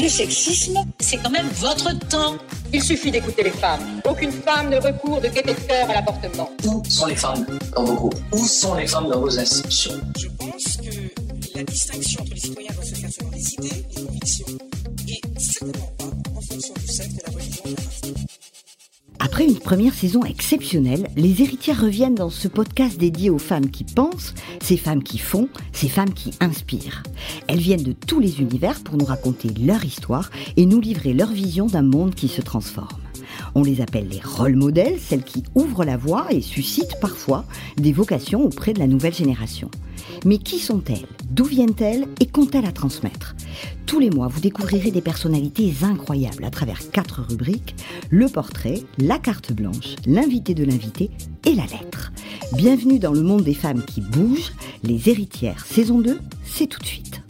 [0.00, 2.36] Le sexisme, c'est quand même votre temps.
[2.72, 4.00] Il suffit d'écouter les femmes.
[4.08, 6.50] Aucune femme ne recourt de gaieté de cœur à l'avortement.
[6.64, 7.44] Où sont les femmes
[7.74, 12.22] dans vos groupes Où sont les femmes dans vos institutions Je pense que la distinction
[12.22, 14.58] entre les citoyens doit se faire selon les idées, les convictions,
[15.08, 16.04] et certainement pas
[16.36, 17.32] en fonction du sexe, de la
[19.20, 23.82] Après une première saison exceptionnelle, les héritières reviennent dans ce podcast dédié aux femmes qui
[23.84, 27.02] pensent, ces femmes qui font, ces femmes qui inspirent.
[27.48, 31.30] Elles viennent de tous les univers pour nous raconter leur histoire et nous livrer leur
[31.30, 33.00] vision d'un monde qui se transforme.
[33.54, 37.44] On les appelle les rôles modèles, celles qui ouvrent la voie et suscitent parfois
[37.76, 39.70] des vocations auprès de la nouvelle génération.
[40.24, 41.06] Mais qui sont-elles?
[41.30, 42.06] D'où viennent-elles?
[42.20, 43.34] Et qu'ont-elles à transmettre?
[43.86, 47.76] Tous les mois, vous découvrirez des personnalités incroyables à travers quatre rubriques
[48.10, 51.10] le portrait, la carte blanche, l'invité de l'invité
[51.46, 52.12] et la lettre.
[52.54, 54.52] Bienvenue dans le monde des femmes qui bougent.
[54.82, 57.22] Les héritières, saison 2, c'est tout de suite.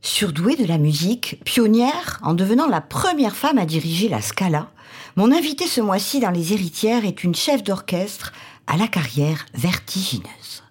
[0.00, 4.70] Surdouée de la musique, pionnière en devenant la première femme à diriger la Scala,
[5.16, 8.32] mon invitée ce mois-ci dans Les Héritières est une chef d'orchestre
[8.66, 10.64] à la carrière vertigineuse.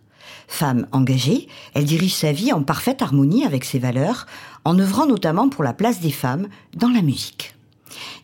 [0.47, 4.27] Femme engagée, elle dirige sa vie en parfaite harmonie avec ses valeurs,
[4.65, 7.55] en œuvrant notamment pour la place des femmes dans la musique.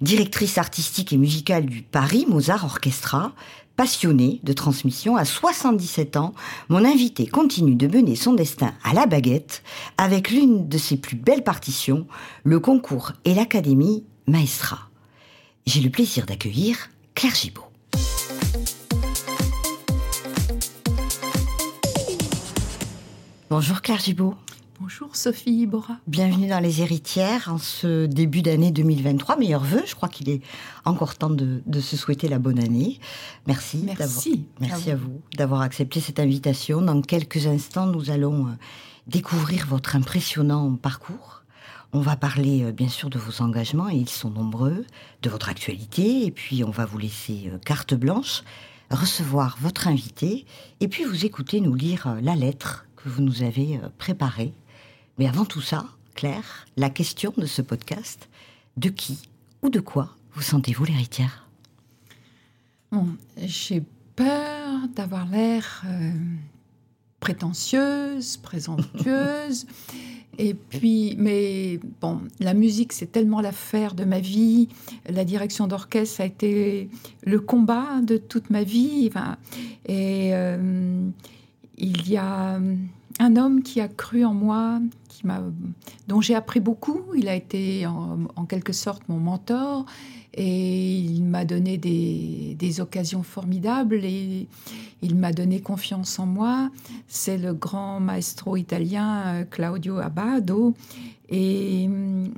[0.01, 3.31] Directrice artistique et musicale du Paris Mozart Orchestra,
[3.77, 6.33] passionnée de transmission à 77 ans,
[6.67, 9.63] mon invité continue de mener son destin à la baguette
[9.97, 12.05] avec l'une de ses plus belles partitions,
[12.43, 14.88] le concours et l'Académie Maestra.
[15.71, 17.71] J'ai le plaisir d'accueillir Claire Gibault.
[23.51, 24.33] Bonjour Claire Gibault.
[24.79, 25.97] Bonjour Sophie Bora.
[26.07, 29.37] Bienvenue dans Les Héritières en ce début d'année 2023.
[29.37, 30.41] Meilleurs vœux, je crois qu'il est
[30.85, 32.99] encore temps de, de, se souhaiter la bonne année.
[33.45, 33.83] Merci.
[33.85, 34.47] Merci.
[34.59, 36.81] Merci à vous, d'avoir accepté cette invitation.
[36.81, 38.51] Dans quelques instants, nous allons euh,
[39.05, 41.38] découvrir votre impressionnant parcours.
[41.91, 44.85] On va parler euh, bien sûr de vos engagements, et ils sont nombreux,
[45.21, 48.43] de votre actualité, et puis on va vous laisser euh, carte blanche,
[48.91, 50.45] recevoir votre invité,
[50.79, 54.53] et puis vous écouter nous lire la lettre que vous nous avez préparée
[55.19, 55.85] mais avant tout ça,
[56.15, 58.29] Claire, la question de ce podcast,
[58.77, 59.19] de qui
[59.61, 61.49] ou de quoi vous sentez-vous l'héritière?
[62.89, 63.05] Bon,
[63.37, 63.83] J'ai
[64.15, 66.13] peur d'avoir l'air euh,
[67.19, 69.67] prétentieuse, présomptueuse.
[70.41, 74.69] Et puis, mais bon, la musique, c'est tellement l'affaire de ma vie.
[75.09, 76.89] La direction d'orchestre a été
[77.23, 79.11] le combat de toute ma vie.
[79.85, 81.09] Et euh,
[81.77, 82.57] il y a
[83.19, 85.41] un homme qui a cru en moi, qui m'a,
[86.07, 87.01] dont j'ai appris beaucoup.
[87.15, 89.85] Il a été en, quelque sorte mon mentor
[90.33, 94.47] et il m'a donné des, des, occasions formidables et
[95.01, 96.71] il m'a donné confiance en moi.
[97.07, 100.73] C'est le grand maestro italien euh, Claudio Abbado
[101.27, 102.33] et hum,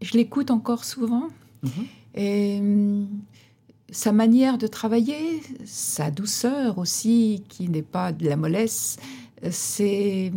[0.00, 1.28] je l'écoute encore souvent.
[1.64, 1.86] Mm-hmm.
[2.16, 3.08] Et hum,
[3.90, 8.98] sa manière de travailler, sa douceur aussi, qui n'est pas de la mollesse,
[9.50, 10.32] ses,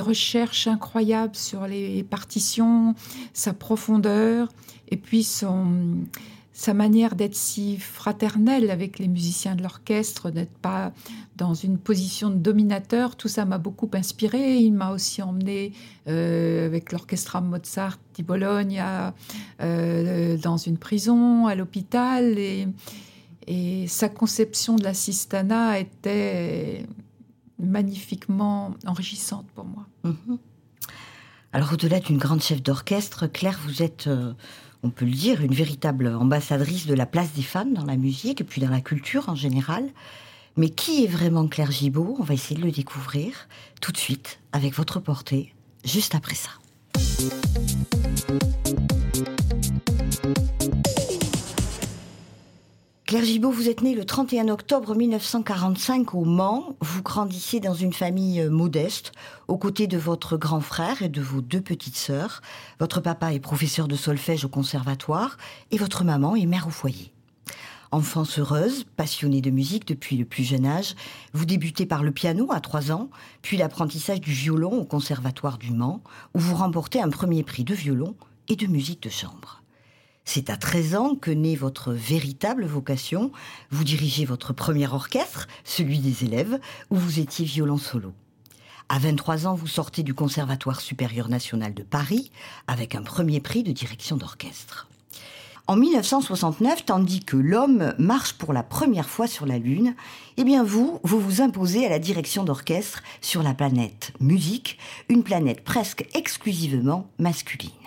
[0.00, 2.94] recherches incroyables sur les partitions,
[3.32, 4.48] sa profondeur,
[4.88, 6.06] et puis son,
[6.52, 10.92] sa manière d'être si fraternelle avec les musiciens de l'orchestre, d'être pas
[11.36, 14.56] dans une position de dominateur, tout ça m'a beaucoup inspiré.
[14.56, 15.72] Il m'a aussi emmené
[16.08, 18.82] euh, avec l'orchestre Mozart di Bologne
[19.60, 22.68] euh, dans une prison, à l'hôpital, et,
[23.46, 26.86] et sa conception de la Sistana était
[27.58, 29.86] magnifiquement enrichissante pour moi.
[30.04, 30.38] Mhm.
[31.52, 34.34] Alors au-delà d'une grande chef d'orchestre, Claire, vous êtes, euh,
[34.82, 38.40] on peut le dire, une véritable ambassadrice de la place des femmes dans la musique
[38.40, 39.84] et puis dans la culture en général.
[40.56, 43.48] Mais qui est vraiment Claire Gibault On va essayer de le découvrir
[43.80, 46.50] tout de suite avec votre portée, juste après ça.
[53.06, 56.74] Claire Gibault, vous êtes née le 31 octobre 1945 au Mans.
[56.80, 59.12] Vous grandissez dans une famille euh, modeste,
[59.46, 62.42] aux côtés de votre grand frère et de vos deux petites sœurs.
[62.80, 65.38] Votre papa est professeur de solfège au conservatoire
[65.70, 67.12] et votre maman est mère au foyer.
[67.92, 70.96] Enfance heureuse, passionnée de musique depuis le plus jeune âge,
[71.32, 73.08] vous débutez par le piano à 3 ans,
[73.40, 76.02] puis l'apprentissage du violon au conservatoire du Mans,
[76.34, 78.16] où vous remportez un premier prix de violon
[78.48, 79.62] et de musique de chambre.
[80.28, 83.30] C'est à 13 ans que naît votre véritable vocation.
[83.70, 86.58] Vous dirigez votre premier orchestre, celui des élèves,
[86.90, 88.12] où vous étiez violon solo.
[88.88, 92.32] À 23 ans, vous sortez du Conservatoire supérieur national de Paris
[92.66, 94.88] avec un premier prix de direction d'orchestre.
[95.68, 99.94] En 1969, tandis que l'homme marche pour la première fois sur la Lune,
[100.36, 105.22] eh bien vous, vous vous imposez à la direction d'orchestre sur la planète musique, une
[105.22, 107.85] planète presque exclusivement masculine.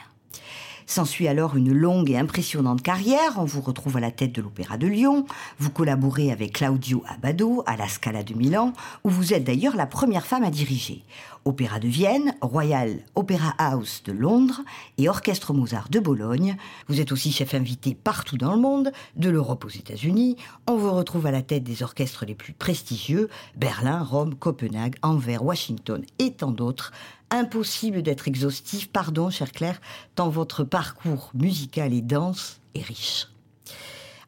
[0.90, 3.34] S'ensuit alors une longue et impressionnante carrière.
[3.38, 5.28] On vous retrouve à la tête de l'Opéra de Lyon.
[5.60, 9.86] Vous collaborez avec Claudio Abbado à la Scala de Milan, où vous êtes d'ailleurs la
[9.86, 11.04] première femme à diriger.
[11.46, 14.62] Opéra de Vienne, Royal Opera House de Londres
[14.98, 16.58] et Orchestre Mozart de Bologne.
[16.88, 20.38] Vous êtes aussi chef invité partout dans le monde, de l'Europe aux États-Unis.
[20.68, 25.46] On vous retrouve à la tête des orchestres les plus prestigieux, Berlin, Rome, Copenhague, Anvers,
[25.46, 26.92] Washington et tant d'autres.
[27.32, 29.80] Impossible d'être exhaustif, pardon, cher Claire,
[30.16, 33.28] tant votre parcours musical et dense est riche.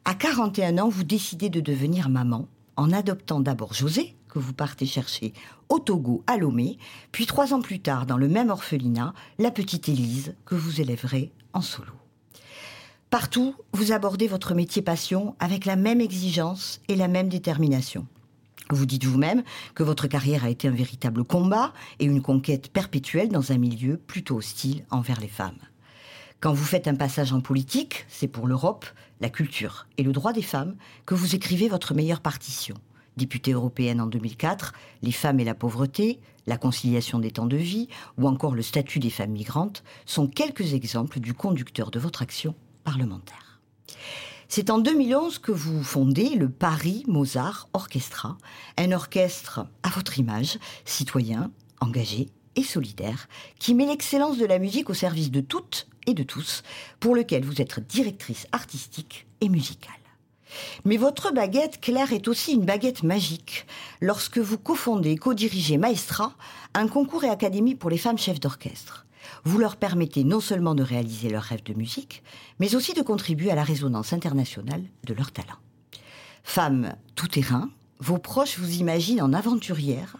[0.04, 2.46] À 41 ans, vous décidez de devenir maman
[2.76, 5.32] en adoptant d'abord José, que vous partez chercher
[5.68, 6.78] au Togo, à Lomé,
[7.12, 11.32] puis trois ans plus tard, dans le même orphelinat, la petite Élise, que vous élèverez
[11.52, 11.92] en solo.
[13.10, 18.06] Partout, vous abordez votre métier passion avec la même exigence et la même détermination.
[18.72, 19.42] Vous dites vous-même
[19.74, 23.98] que votre carrière a été un véritable combat et une conquête perpétuelle dans un milieu
[23.98, 25.58] plutôt hostile envers les femmes.
[26.40, 28.86] Quand vous faites un passage en politique, c'est pour l'Europe,
[29.20, 32.74] la culture et le droit des femmes que vous écrivez votre meilleure partition.
[33.18, 34.72] Députée européenne en 2004,
[35.02, 39.00] les femmes et la pauvreté, la conciliation des temps de vie ou encore le statut
[39.00, 42.54] des femmes migrantes sont quelques exemples du conducteur de votre action
[42.84, 43.60] parlementaire.
[44.54, 48.36] C'est en 2011 que vous fondez le Paris Mozart Orchestra,
[48.76, 51.50] un orchestre à votre image, citoyen,
[51.80, 53.28] engagé et solidaire,
[53.58, 56.64] qui met l'excellence de la musique au service de toutes et de tous,
[57.00, 59.94] pour lequel vous êtes directrice artistique et musicale.
[60.84, 63.64] Mais votre baguette, Claire, est aussi une baguette magique
[64.02, 66.34] lorsque vous cofondez et co-dirigez Maestra,
[66.74, 69.06] un concours et académie pour les femmes chefs d'orchestre
[69.44, 72.22] vous leur permettez non seulement de réaliser leurs rêves de musique,
[72.58, 75.58] mais aussi de contribuer à la résonance internationale de leurs talents.
[76.44, 77.70] Femme tout-terrain,
[78.00, 80.16] vos proches vous imaginent en aventurière,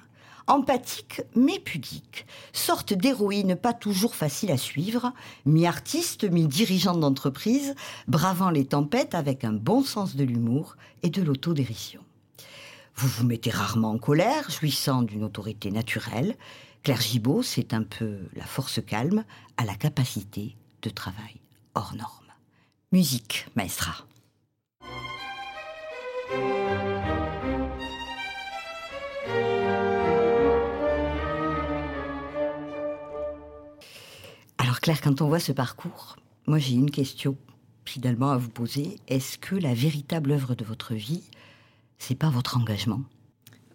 [0.47, 5.13] empathique mais pudique, sorte d'héroïne pas toujours facile à suivre,
[5.47, 7.75] mi-artiste, mi-dirigeante d'entreprise,
[8.09, 12.01] bravant les tempêtes avec un bon sens de l'humour et de l'autodérision.
[13.03, 16.37] Vous vous mettez rarement en colère, jouissant d'une autorité naturelle,
[16.85, 19.25] Claire Gibault, c'est un peu la force calme
[19.57, 21.41] à la capacité de travail
[21.75, 22.27] hors norme.
[22.93, 24.07] Musique, maestra.
[34.59, 36.15] Alors Claire, quand on voit ce parcours,
[36.47, 37.37] moi j'ai une question
[37.85, 39.01] finalement à vous poser.
[39.09, 41.25] Est-ce que la véritable œuvre de votre vie,
[42.03, 43.01] c'est pas votre engagement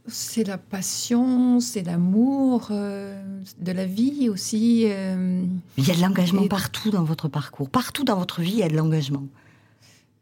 [0.07, 3.21] c'est la passion, c'est l'amour euh,
[3.59, 4.85] de la vie aussi.
[4.85, 5.43] Euh,
[5.77, 7.69] il y a de l'engagement partout dans votre parcours.
[7.69, 9.25] Partout dans votre vie, il y a de l'engagement.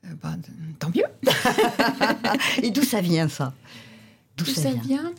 [0.05, 0.39] Euh, ben,
[0.79, 1.03] tant mieux.
[2.63, 3.53] Et d'où ça vient, ça?
[4.37, 5.13] D'où ça, vient,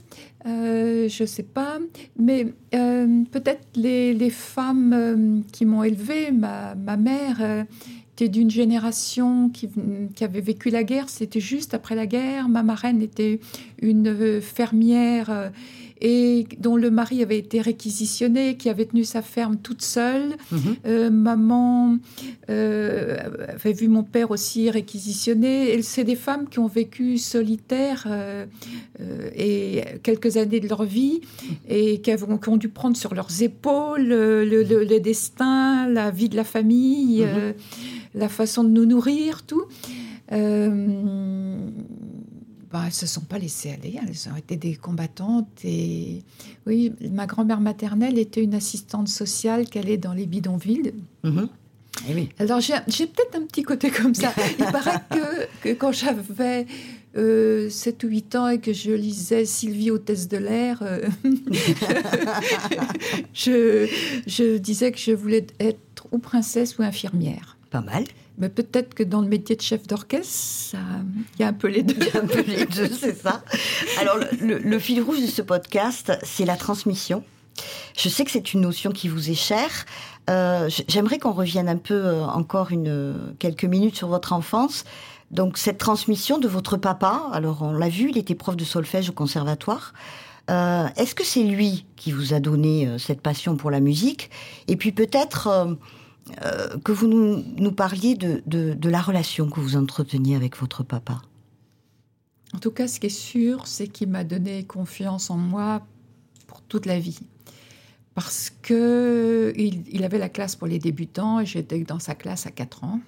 [0.45, 1.79] Je ne sais pas.
[2.19, 7.65] Mais peut-être les, femmes qui m'ont élevée, ma, ma mère
[8.25, 9.69] d'une génération qui,
[10.21, 11.09] avait vécu la guerre.
[11.09, 12.49] C'était juste après la guerre.
[12.49, 13.41] Ma marraine était
[13.81, 15.49] une euh, fermière euh,
[16.01, 20.37] et dont le mari avait été réquisitionné, qui avait tenu sa ferme toute seule.
[20.53, 20.77] Mhm.
[20.87, 21.99] Euh, maman
[22.49, 25.81] avait vu mon père aussi réquisitionné.
[25.83, 28.07] C'est des femmes qui ont vécu solitaires
[29.35, 31.21] et quelques années de leur vie
[31.69, 32.13] et qui,
[32.49, 37.25] ont, dû prendre sur leurs épaules le, destin, la vie de la famille.
[37.25, 37.55] Mhm
[38.17, 39.65] la façon de nous nourrir, tout.
[40.33, 40.96] Euh,
[42.73, 45.65] bah, elles ne se sont pas laissées aller, elles ont été des combattantes.
[45.65, 46.23] Et
[46.67, 50.93] oui, ma grand-mère maternelle était une assistante sociale qui allait dans les bidonvilles.
[51.25, 51.49] Mm-hmm.
[52.09, 52.29] Eh oui.
[52.39, 54.33] Alors j'ai peut-être un petit côté comme ça.
[54.59, 55.01] Il paraît
[55.63, 56.67] que, quand j'avais
[57.17, 61.09] euh, 7 ou 8 ans et que je lisais Sylvie, hôtesse de l'air, euh,
[63.33, 63.89] je,
[64.27, 67.57] je disais que je voulais être ou princesse ou infirmière.
[67.71, 68.05] Pas mal.
[68.39, 70.77] Mais peut-être que dans le métier de chef d'orchestre,
[71.39, 71.97] il y a un peu les deux.
[72.01, 73.43] Il y a un peu les deux, c'est ça.
[73.99, 77.25] Alors, le, fil rouge de ce podcast, c'est la transmission.
[77.97, 79.87] Je sais que c'est une notion qui vous est chère.
[80.29, 84.85] Euh, j'aimerais qu'on revienne un peu euh, encore une, quelques minutes sur votre enfance.
[85.31, 89.09] Donc, cette transmission de votre papa, alors on l'a vu, il était prof de solfège
[89.09, 89.95] au conservatoire.
[90.51, 94.31] Euh, est-ce que c'est lui qui vous a donné cette passion pour la musique?
[94.69, 95.77] Et puis peut-être
[96.43, 101.23] euh, que vous nous, parliez de, la relation que vous entreteniez avec votre papa.
[102.55, 105.83] En tout cas, ce qui est sûr, c'est qu'il m'a donné confiance en moi
[106.47, 107.21] pour toute la vie.
[108.15, 112.51] Parce que il, avait la classe pour les débutants et j'étais dans sa classe à
[112.51, 113.01] 4 ans.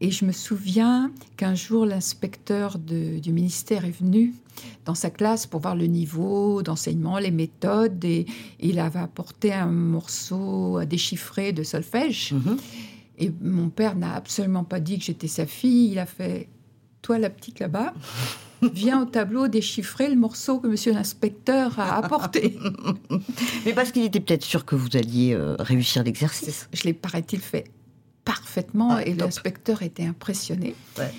[0.00, 4.34] Et je me souviens qu'un jour, l'inspecteur du ministère est venu
[4.84, 8.26] dans sa classe pour voir le niveau d'enseignement, les méthodes, et
[8.60, 12.32] il avait apporté un morceau à déchiffrer de solfège.
[12.32, 12.56] Mhm.
[13.18, 15.90] Et mon père n'a absolument pas dit que j'étais sa fille.
[15.90, 16.48] Il a fait
[17.02, 17.92] Toi, la petite là-bas,
[18.72, 22.56] viens au tableau déchiffrer le morceau que monsieur l'inspecteur a apporté.
[23.64, 26.68] Mais parce qu'il était peut-être sûr que vous alliez euh, réussir l'exercice.
[26.72, 27.64] Je l'ai, paraît-il, fait
[28.28, 30.74] parfaitement Ah, et l'inspecteur était impressionné.
[30.98, 31.10] Ouais.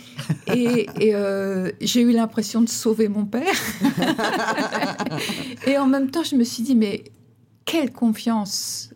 [0.55, 3.55] Et, et, euh, j'ai eu l'impression de sauver mon père.
[5.67, 7.05] et en même temps, je me suis dit, mais
[7.65, 8.93] quelle confiance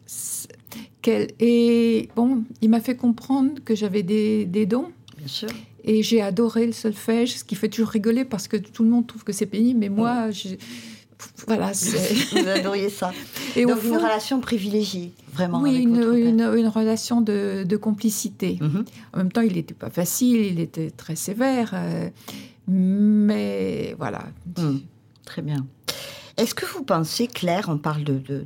[1.01, 1.31] quelle...
[1.39, 4.91] Et bon, il m'a fait comprendre que j'avais des, des dons.
[5.17, 5.49] Bien sûr.
[5.83, 9.07] Et j'ai adoré le solfège, ce qui fait toujours rigoler parce que tout le monde
[9.07, 10.59] trouve que c'est pénible, mais moi, j'ai-
[11.47, 11.71] voilà.
[12.31, 13.11] Vous adoriez ça.
[13.55, 15.61] Et Donc une relation privilégiée, vraiment.
[15.61, 16.53] oui, avec une, votre père.
[16.53, 18.57] une, une relation de, de complicité.
[18.61, 18.85] Mhm.
[19.13, 22.09] En même temps, il n'était pas facile, il était très sévère, euh,
[22.67, 24.23] mais voilà.
[24.57, 24.77] Mm.
[25.25, 25.65] Très bien.
[26.37, 28.43] Est-ce que vous pensez, Claire, on parle de, de, de,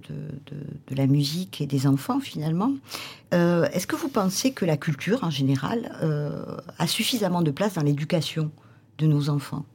[0.51, 2.73] de- de la musique et des enfants finalement,
[3.33, 6.43] euh, est-ce que vous pensez que la culture en général euh,
[6.79, 8.51] a suffisamment de place dans l'éducation
[8.97, 9.65] de nos enfants?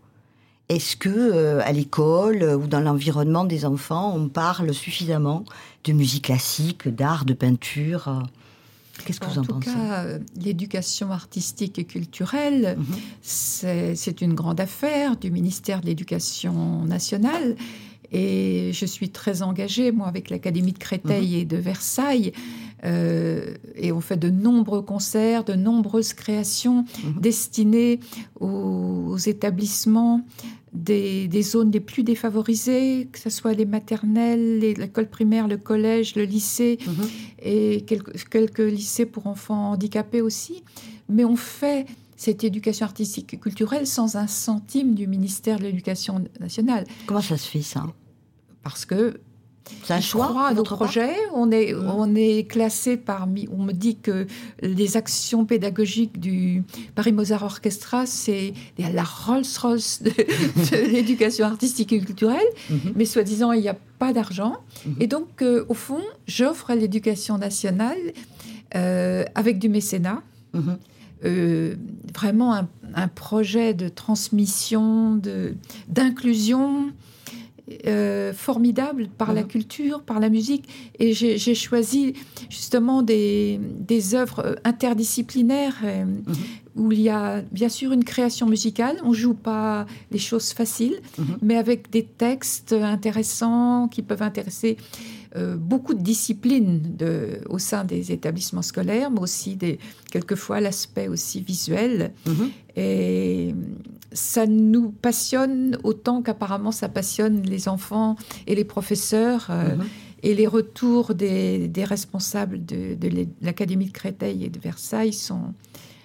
[0.73, 5.45] Est-ce que euh, à l'école euh, ou dans l'environnement des enfants, on parle suffisamment
[5.85, 8.21] de musique classique, d'art, de peinture euh,
[9.05, 9.67] Qu'est-ce que vous en en tout pensez?
[9.71, 10.07] cas,
[10.41, 12.97] l'éducation artistique et culturelle, Mhm.
[13.23, 17.57] c'est une grande affaire du ministère de l'Éducation nationale.
[18.15, 22.33] Et je suis très engagée, moi, avec l'Académie de Créteil et de Versailles.
[22.85, 27.21] Euh, et on fait de nombreux concerts, de nombreuses créations Mhm.
[27.21, 28.01] destinées
[28.39, 28.47] aux,
[29.13, 30.21] aux établissements
[30.73, 35.59] des, des zones les plus défavorisées, que ce soit les maternelles, les- l'école primaire, le
[35.59, 36.95] collège, le lycée Mhm.
[37.43, 40.63] et quelques, quelques lycées pour enfants handicapés aussi.
[41.09, 41.87] Mais on fait
[42.17, 46.85] cette éducation artistique et culturelle sans un centime du ministère de l'Éducation nationale.
[47.07, 47.85] Comment ça se fait ça?
[48.63, 49.21] Parce que
[49.85, 51.15] C'est un je choix crois à nos projets.
[51.35, 51.91] On est, Mhm.
[51.91, 53.49] on est classé parmi.
[53.53, 54.27] On me dit que
[54.61, 56.63] les actions pédagogiques du
[56.95, 60.11] Paris Mozart Orchestra, c'est la Rolls-Royce de,
[60.71, 62.47] de l'éducation artistique et culturelle.
[62.71, 62.93] Mhm.
[62.97, 64.57] Mais soi-disant, il n'y a pas d'argent.
[64.87, 64.97] Mhm.
[65.01, 67.99] Et donc, euh, au fond, j'offre à l'éducation nationale,
[68.75, 70.23] euh, avec du mécénat,
[71.25, 71.77] euh,
[72.15, 75.55] vraiment un, un projet de transmission, de-
[75.89, 76.91] d'inclusion
[77.87, 79.49] euh, formidable par la Mhm.
[79.49, 80.65] culture, par la musique.
[80.99, 82.15] Et j'ai choisi
[82.51, 86.05] justement des, des œuvres interdisciplinaires euh,
[86.77, 88.97] où il y a bien sûr une création musicale.
[89.05, 91.37] On joue pas les choses faciles, Mhm.
[91.43, 94.77] mais avec des textes intéressants qui peuvent intéresser
[95.37, 99.79] euh, beaucoup de disciplines de, au sein des établissements scolaires, mais aussi des,
[100.11, 102.13] quelquefois l'aspect aussi visuel.
[102.27, 102.51] Mhm.
[102.77, 103.55] Et
[104.13, 109.47] ça nous passionne autant qu'apparemment ça passionne les enfants et les professeurs.
[109.51, 109.85] euh, Mhm.
[110.25, 112.97] Et les retours des, des responsables de,
[113.41, 115.53] l'Académie de Créteil et de Versailles sont...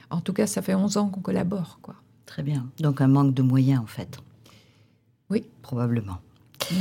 [0.09, 1.79] En tout cas, ça fait 11 ans qu'on collabore.
[1.81, 1.95] Quoi.
[2.25, 2.69] Très bien.
[2.79, 4.19] Donc un manque de moyens en fait.
[5.29, 5.45] Oui.
[5.61, 6.19] Probablement.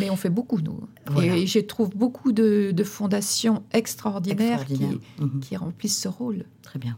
[0.00, 0.80] Mais on fait beaucoup, nous.
[1.06, 1.36] Voilà.
[1.36, 4.98] Et je trouve beaucoup de, de fondations extraordinaires, Extraordinaire.
[5.18, 5.40] Mhm.
[5.40, 6.44] Qui, qui remplissent ce rôle.
[6.62, 6.96] Très bien.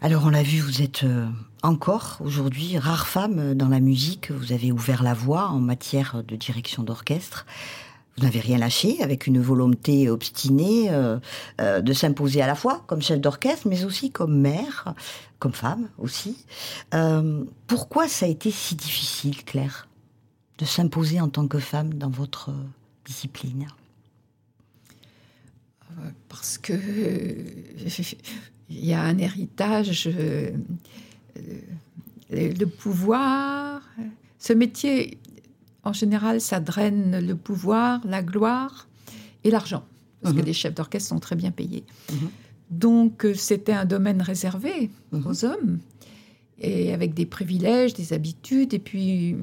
[0.00, 1.28] Alors on l'a vu, vous êtes euh,
[1.62, 4.32] encore aujourd'hui rare femme dans la musique.
[4.32, 7.46] Vous avez ouvert la voie en matière de direction d'orchestre.
[8.16, 11.18] Vous n'avez rien lâché avec une volonté obstinée euh,
[11.60, 14.94] euh, de s'imposer à la fois comme chef d'orchestre, mais aussi comme mère,
[15.38, 16.36] comme femme aussi.
[16.92, 19.88] Euh, pourquoi ça a été si difficile, Claire,
[20.58, 22.50] de s'imposer en tant que femme dans votre
[23.06, 23.66] discipline?
[26.28, 26.72] Parce que
[28.68, 30.08] il y a un héritage,
[32.30, 33.82] le pouvoir.
[34.38, 35.18] Ce métier,
[35.84, 38.88] en général, ça draine le pouvoir, la gloire
[39.44, 39.84] et l'argent.
[40.20, 40.46] Parce que Mhm.
[40.46, 41.84] les chefs d'orchestre sont très bien payés.
[42.12, 42.30] Mhm.
[42.70, 45.26] Donc, euh, c'était un domaine réservé Mhm.
[45.26, 45.78] aux hommes,
[46.58, 49.36] et avec des privilèges, des habitudes, et puis euh,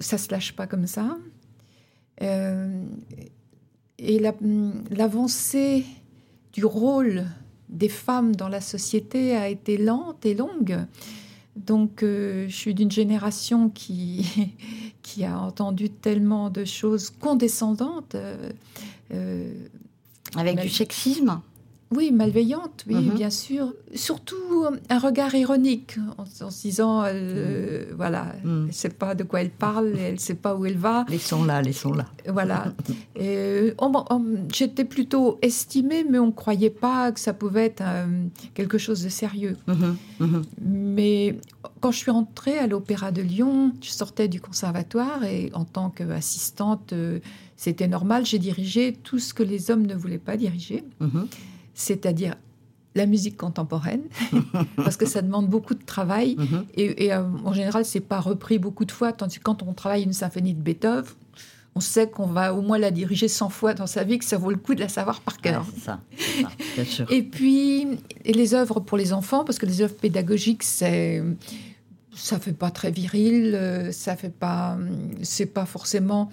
[0.00, 1.16] ça se lâche pas comme ça.
[2.22, 2.82] Euh,
[3.98, 4.34] et la-
[4.90, 5.84] l'avancée
[6.52, 7.26] du rôle
[7.68, 10.78] des femmes dans la société a été lente et longue.
[11.56, 14.26] Donc, euh, je suis d'une génération qui,
[15.02, 18.14] qui a entendu tellement de choses condescendantes.
[18.14, 18.50] euh,
[19.14, 19.52] euh,
[20.36, 21.40] Avec du sexisme
[21.94, 23.14] Oui, malveillante, oui, Mhm.
[23.14, 23.72] bien sûr.
[23.94, 28.60] Surtout euh, un regard ironique, en, en se disant, euh, voilà, Mhm.
[28.62, 31.04] elle ne sait pas de quoi elle parle, elle ne sait pas où elle va.
[31.08, 32.06] Laissons-la, laissons-la.
[32.28, 32.72] Voilà.
[33.20, 33.72] Euh,
[34.52, 39.02] J'étais plutôt estimée, mais on ne croyait pas que ça pouvait être euh, quelque chose
[39.02, 39.56] de sérieux.
[39.66, 40.42] Mhm, mhm.
[40.60, 41.38] Mais
[41.80, 45.88] quand je suis rentrée à l'Opéra de Lyon, je sortais du conservatoire et en tant
[45.88, 47.20] qu'assistante, euh,
[47.56, 51.26] c'était normal, j'ai dirigé tout ce que les hommes ne voulaient pas diriger, Mhm.
[51.76, 52.34] C'est-à-dire
[52.96, 54.00] la musique contemporaine,
[54.76, 56.34] parce que ça demande beaucoup de travail.
[56.38, 56.66] Mhm.
[56.74, 59.12] Et, et, euh, en général, c'est pas repris beaucoup de fois.
[59.12, 61.04] Tandis que quand on travaille une symphonie de Beethoven,
[61.74, 64.38] on sait qu'on va au moins la diriger 100 fois dans sa vie, que ça
[64.38, 65.60] vaut le coup de la savoir par cœur.
[65.60, 67.12] Ouais, c'est ça, c'est ça, bien sûr.
[67.12, 67.86] Et puis,
[68.24, 71.22] et les œuvres pour les enfants, parce que les œuvres pédagogiques, c'est
[72.14, 74.78] ça fait pas très viril, euh, ça fait pas,
[75.22, 76.30] c'est pas forcément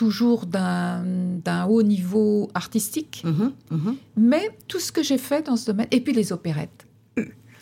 [0.00, 3.96] toujours d'un haut niveau artistique, Mhm, mhm.
[4.16, 6.86] mais tout ce que j'ai fait dans ce domaine, et puis les opérettes.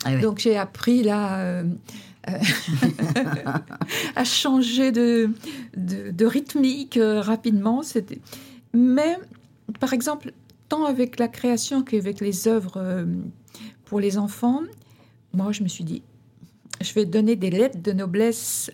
[0.05, 0.21] Ah oui.
[0.21, 1.63] Donc j'ai appris là euh,
[2.29, 2.37] euh,
[4.15, 5.31] à changer de,
[5.75, 7.83] de, de rythmique euh, rapidement.
[7.83, 8.21] C'était...
[8.73, 9.17] Mais
[9.81, 10.31] par exemple,
[10.69, 13.05] tant avec la création qu'avec les œuvres euh,
[13.83, 14.61] pour les enfants,
[15.33, 16.01] moi je me suis dit,
[16.79, 18.71] je vais donner des lettres de noblesse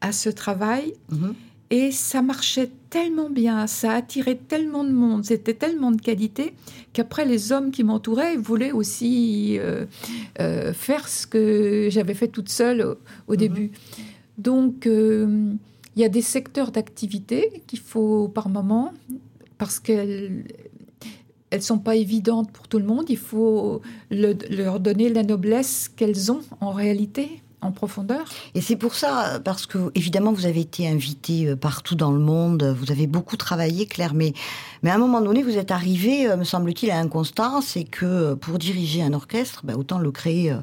[0.00, 0.92] à ce travail.
[1.10, 1.34] Mhm.
[1.70, 6.54] Et ça marchait tellement bien, ça attirait tellement de monde, c'était tellement de qualité
[6.94, 9.84] qu'après les hommes qui m'entouraient voulaient aussi euh,
[10.40, 12.94] euh, faire ce que j'avais fait toute seule au,
[13.26, 13.70] au début.
[14.38, 15.52] Donc euh,
[15.94, 18.94] il y a des secteurs d'activité qu'il faut par moment,
[19.58, 20.44] parce qu'elles
[21.50, 25.90] elles sont pas évidentes pour tout le monde, il faut le- leur donner la noblesse
[25.94, 28.24] qu'elles ont en réalité, en profondeur.
[28.54, 32.18] Et c'est pour ça, parce que évidemment vous avez été invité euh, partout dans le
[32.20, 34.32] monde, vous avez beaucoup travaillé, Claire, mais,
[34.82, 37.84] mais à un moment donné vous êtes arrivé, euh, me semble-t-il, à un constat, c'est
[37.84, 40.54] que euh, pour diriger un orchestre, ben, autant le créer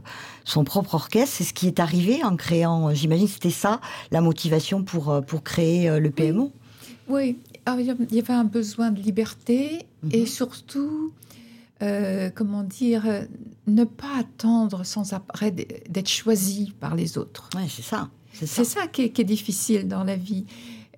[0.46, 1.36] son propre orchestre.
[1.38, 6.00] C'est ce qui est arrivé en créant, j'imagine c'était ça, la motivation pour, pour créer
[6.00, 6.52] le PMO.
[7.08, 11.12] Oui, alors, il y a- il y avait un besoin de liberté et surtout,
[11.82, 13.22] euh, comment dire, euh,
[13.68, 17.50] ne pas attendre sans après d'être choisi par les autres.
[17.56, 18.10] Ouais, c'est ça.
[18.34, 18.88] C'est ça.
[18.88, 20.46] Qui est, qui est difficile dans la vie.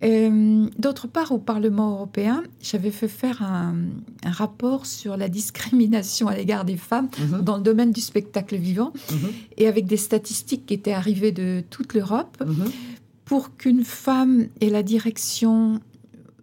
[0.03, 3.75] Euh, D'autre part, au Parlement européen, j'avais fait faire un,
[4.23, 7.41] un rapport sur la discrimination à l'égard des femmes Mhm.
[7.43, 9.29] dans le domaine du spectacle vivant, Mhm.
[9.57, 12.65] et avec des statistiques qui étaient arrivées de toute l'Europe Mhm.
[13.25, 15.79] pour qu'une femme ait la direction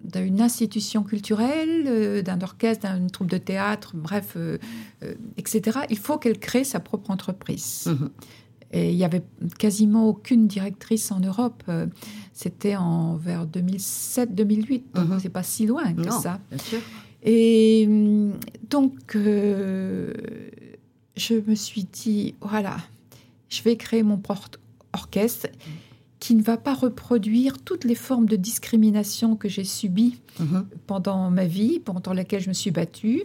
[0.04, 4.58] d'une institution culturelle, euh, d'un orchestre, d'une troupe de théâtre, bref, euh,
[5.02, 7.86] euh, etc., il faut qu'elle crée sa propre entreprise.
[7.86, 8.10] Mhm.
[8.72, 9.22] Et il y avait
[9.58, 11.62] quasiment aucune directrice en Europe.
[12.32, 15.20] C'était en vers 2007-2008, donc Mhm.
[15.20, 16.40] c'est pas si loin que Non, ça.
[16.50, 16.80] bien sûr.
[17.22, 17.88] Et
[18.68, 20.12] donc, euh,
[21.16, 22.76] je me suis dit, voilà,
[23.48, 24.48] je vais créer mon propre
[24.92, 25.46] orchestre
[26.24, 30.64] qui ne va pas reproduire toutes les formes de discrimination que j'ai subies Mhm.
[30.86, 33.24] pendant ma vie, pendant laquelle je me suis battue.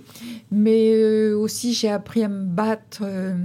[0.52, 3.38] Mais euh, aussi, j'ai appris à me battre euh,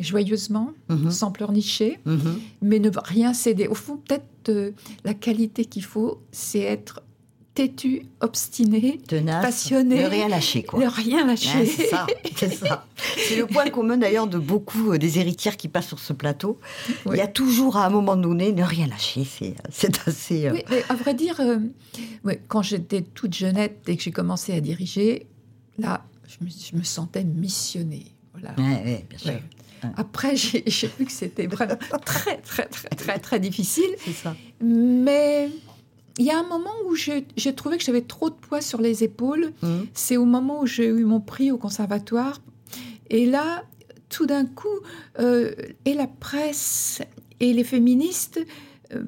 [0.00, 1.10] joyeusement, Mhm.
[1.10, 2.38] sans pleurnicher, Mhm.
[2.62, 3.66] mais ne rien céder.
[3.68, 4.70] Au fond, peut-être euh,
[5.04, 7.02] la qualité qu'il faut, c'est être
[7.56, 9.42] têtu, obstiné, Tenace.
[9.42, 10.02] Passionné.
[10.02, 10.78] Ne rien lâcher, quoi.
[10.78, 11.58] ne rien lâcher.
[11.58, 12.86] Ouais, c'est ça, c'est ça.
[13.16, 16.60] C'est le point commun d'ailleurs de beaucoup euh, des héritières qui passent sur ce plateau.
[17.10, 19.24] Il y a toujours à un moment donné ne rien lâcher.
[19.24, 20.46] C'est, c'est assez.
[20.46, 21.56] euh, Oui, mais à vrai dire, euh,
[22.24, 25.26] ouais, quand j'étais toute jeunette et que j'ai commencé à diriger,
[25.78, 28.04] là, je me, je me sentais missionnée.
[28.34, 28.54] Voilà.
[28.58, 29.30] ouais, ouais, bien sûr.
[29.30, 29.42] Ouais.
[29.96, 33.90] Après, j'ai j'ai vu que c'était vraiment très, très, très, très, très difficile.
[34.04, 34.36] C'est ça.
[34.62, 35.48] Mais
[36.18, 39.04] il y a un moment où j'ai trouvé que j'avais trop de poids sur les
[39.04, 39.52] épaules.
[39.62, 39.86] Mhm.
[39.92, 42.40] C'est au moment où j'ai eu mon prix au conservatoire.
[43.10, 43.64] Et là,
[44.08, 44.68] tout d'un coup,
[45.18, 45.52] euh,
[45.84, 47.02] et la presse
[47.40, 48.40] et les féministes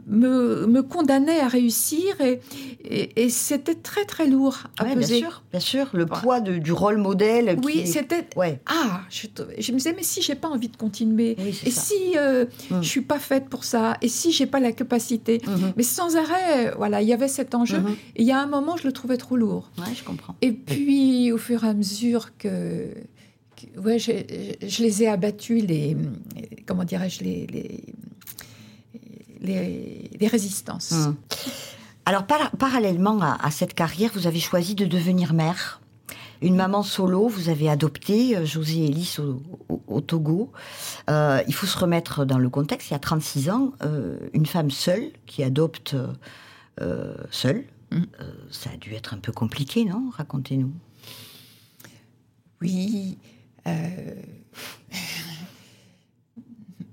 [0.06, 2.20] me, me condamnaient à réussir.
[2.20, 2.40] Et,
[2.84, 5.18] et- et c'était très, très lourd à Ouais, bien peser.
[5.20, 5.88] sûr, bien sûr.
[5.92, 7.58] Le poids de- du rôle modèle.
[7.64, 8.26] Oui, c'était...
[8.36, 8.60] Ouais.
[8.66, 9.26] Ah, je,
[9.58, 11.80] je me disais, mais si j'ai pas envie de continuer, Oui, et ça.
[11.80, 12.82] si euh, Mm.
[12.82, 15.72] je suis pas faite pour ça, et si j'ai pas la capacité, Mhm.
[15.76, 17.78] mais sans arrêt, voilà, il y avait cet enjeu.
[18.16, 19.70] Et il y a un moment, je le trouvais trop lourd.
[19.78, 20.34] Ouais, je comprends.
[20.42, 22.86] Et puis, au fur et à mesure que,
[23.82, 24.12] ouais, je,
[24.66, 25.96] je les ai abattus, les,
[26.66, 27.84] comment dirais-je, les, les,
[29.40, 30.90] les, les résistances.
[30.92, 31.16] Mhm.
[32.06, 35.80] Alors, par- parallèlement à, à cette carrière, vous avez choisi de devenir mère.
[36.40, 40.52] Une maman solo, vous avez adopté euh, José Ellis au, au- au Togo.
[41.10, 42.90] Euh, il faut se remettre dans le contexte.
[42.90, 45.96] Il y a 36 ans, euh, une femme seule qui adopte
[46.80, 47.64] euh, seule.
[47.92, 47.98] Euh,
[48.50, 50.10] ça a dû être un peu compliqué, non?
[50.16, 50.72] Racontez-nous.
[52.62, 53.18] Oui.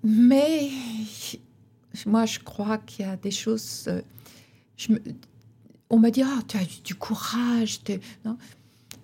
[0.04, 0.70] mais
[2.06, 3.90] moi, je crois qu'il y a des choses.
[4.78, 5.00] je me,
[5.90, 7.80] on me dit ah tu as du, courage,
[8.26, 8.38] non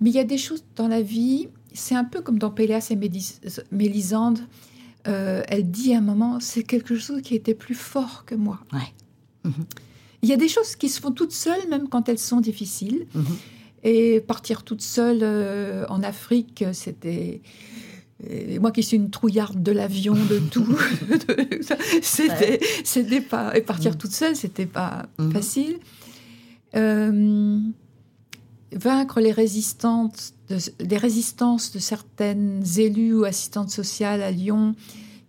[0.02, 1.48] mais il y a des choses dans la vie.
[1.74, 2.98] C'est un peu comme dans Péléas et
[3.72, 4.40] Mélisande.
[5.08, 8.60] Euh, elle dit à un moment, c'est quelque chose qui était plus fort que moi.
[10.24, 13.06] Il y a des choses qui se font toutes seules, même quand elles sont difficiles.
[13.14, 13.26] Mhm.
[13.84, 17.42] Et partir toute seule euh, en Afrique, c'était...
[18.60, 20.78] moi qui suis une trouillarde de l'avion, de tout,
[22.02, 23.56] c'était, c'était pas...
[23.56, 23.98] Et partir mhm.
[23.98, 25.32] toute seule, c'était pas mhm.
[25.32, 25.80] facile.
[26.76, 27.60] Euh,
[28.74, 34.76] vaincre les résistances, de, les résistances de certaines élues ou assistantes sociales à Lyon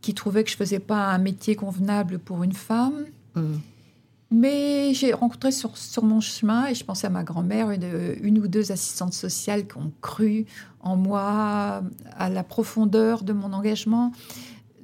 [0.00, 3.06] qui trouvaient que je faisais pas un métier convenable pour une femme.
[3.34, 3.54] Mm.
[4.32, 8.38] Mais j'ai rencontré sur, sur, mon chemin, et je pensais à ma grand-mère, une, une,
[8.38, 10.46] ou deux assistantes sociales qui ont cru
[10.80, 11.82] en moi,
[12.16, 14.12] à la profondeur de mon engagement,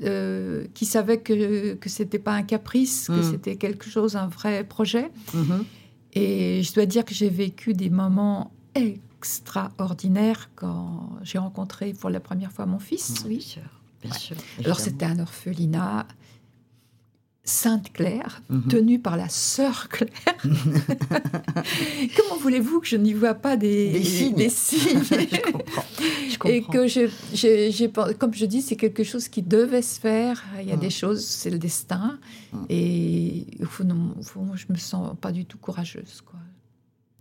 [0.05, 3.31] euh, qui savaient que, que ce n'était pas un caprice, que mm.
[3.31, 5.11] c'était quelque chose, un vrai projet.
[5.35, 5.63] Mm-hmm.
[6.13, 12.21] Et je dois dire que j'ai vécu des moments extraordinaires quand j'ai rencontré pour la
[12.21, 13.25] première fois mon fils.
[13.27, 13.57] Oui,
[14.03, 14.37] bien sûr.
[14.65, 16.07] Alors c'était un orphelinat
[17.49, 18.69] Sainte-Claire, mhm.
[18.69, 20.11] tenue par la sœur Claire.
[22.17, 23.91] Comment voulez-vous que je n'y vois pas des,
[24.37, 26.51] des signes, je, comprends.
[26.51, 30.45] Et que j'ai, comme je dis, c'est quelque chose qui devait se faire.
[30.61, 32.19] Il y a des choses, c'est le destin.
[32.53, 32.67] Mhm.
[32.69, 33.87] Et au fond,
[34.55, 36.23] je me sens pas du tout courageuse.
[36.25, 36.39] Quoi.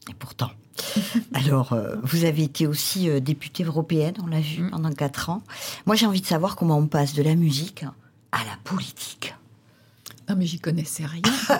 [0.10, 0.52] Et pourtant.
[1.34, 5.42] Alors, euh, vous avez été aussi euh, députée européenne, on l'a vu, pendant quatre ans.
[5.86, 7.86] Moi, j'ai envie de savoir comment on passe de la musique
[8.34, 9.34] à la politique.
[10.30, 11.22] Non, mais j'y connaissais rien.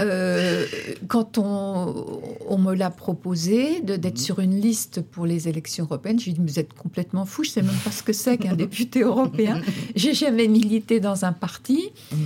[0.00, 0.64] Euh,
[1.08, 4.16] quand on, me l'a proposé d'être mhm.
[4.16, 7.52] sur une liste pour les élections européennes, j'ai dit, vous êtes complètement fou, je ne
[7.54, 9.60] sais même pas ce que c'est qu'un député européen.
[9.96, 11.90] J'ai jamais milité dans un parti.
[12.12, 12.18] Mhm.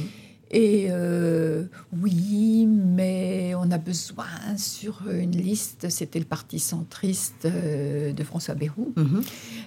[0.51, 1.65] Et euh,
[1.99, 4.27] oui, mais on a besoin
[4.59, 9.23] sur une liste, c'était le parti centriste euh, de François Bayrou, mhm.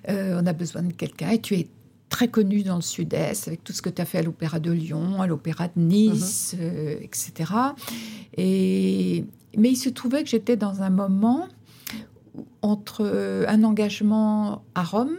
[0.08, 1.68] on a besoin de quelqu'un et tu es
[2.16, 4.72] très connu dans le sud-est, avec tout ce que tu as fait à l'Opéra de
[4.72, 6.60] Lyon, à l'Opéra de Nice, mhm.
[6.64, 7.52] euh, etc.
[8.38, 9.26] Et,
[9.58, 11.50] mais il se trouvait que j'étais dans un moment
[12.62, 15.18] entre euh, un engagement à Rome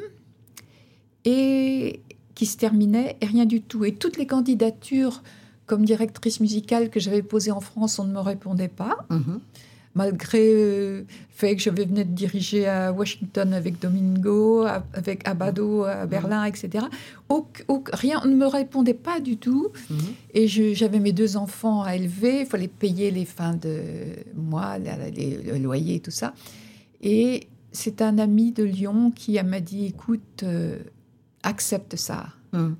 [1.26, 2.00] et
[2.34, 3.84] qui se terminait et rien du tout.
[3.84, 5.22] Et toutes les candidatures
[5.66, 9.04] comme directrice musicale que j'avais posées en France, on ne me répondait pas.
[9.10, 9.40] Mhm
[9.96, 16.04] malgré le fait que je venais de diriger à Washington avec Domingo, avec Abado à
[16.04, 16.10] mhm.
[16.10, 16.84] Berlin, etc.
[17.92, 19.68] rien ne me répondait pas du tout.
[19.90, 19.98] Mhm.
[20.34, 23.80] Et j'avais mes deux enfants à élever, il fallait payer les fins de
[24.34, 26.34] mois, le loyer, tout ça.
[27.00, 30.78] Et c'est un ami de Lyon qui m'a dit, écoute, euh,
[31.42, 32.26] accepte ça.
[32.52, 32.76] Mhm.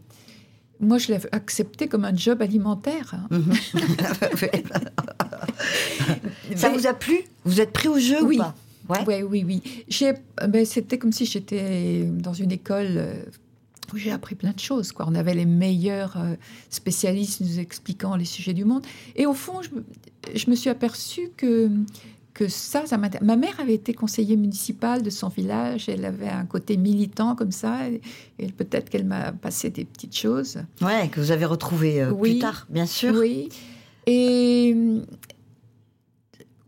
[0.81, 3.15] Moi, je l'ai accepté comme un job alimentaire.
[6.57, 7.21] Ça vous a plu?
[7.45, 8.37] Vous êtes pris au jeu oui.
[8.37, 8.55] ou pas?
[8.89, 9.05] Ouais.
[9.07, 9.63] Oui, oui, oui.
[10.49, 13.15] Ben, C'était comme si j'étais dans une école euh,
[13.93, 14.93] où j'ai appris plein de choses.
[14.93, 15.07] Quoi.
[15.09, 16.35] On avait les meilleurs euh,
[16.71, 18.87] spécialistes nous expliquant les sujets du monde.
[19.17, 19.71] Et au fond, je,
[20.37, 21.71] je me suis aperçue que
[22.37, 23.27] que ça, ça m'intéresse.
[23.27, 25.89] Ma mère avait été conseillère municipale de son village.
[25.89, 27.89] Elle avait un côté militant comme ça.
[27.89, 30.59] Et, peut-être qu'elle m'a passé des petites choses.
[30.83, 33.15] Ouais, que vous avez retrouvé euh, plus tard, bien sûr.
[33.15, 33.49] Oui.
[34.07, 34.77] Et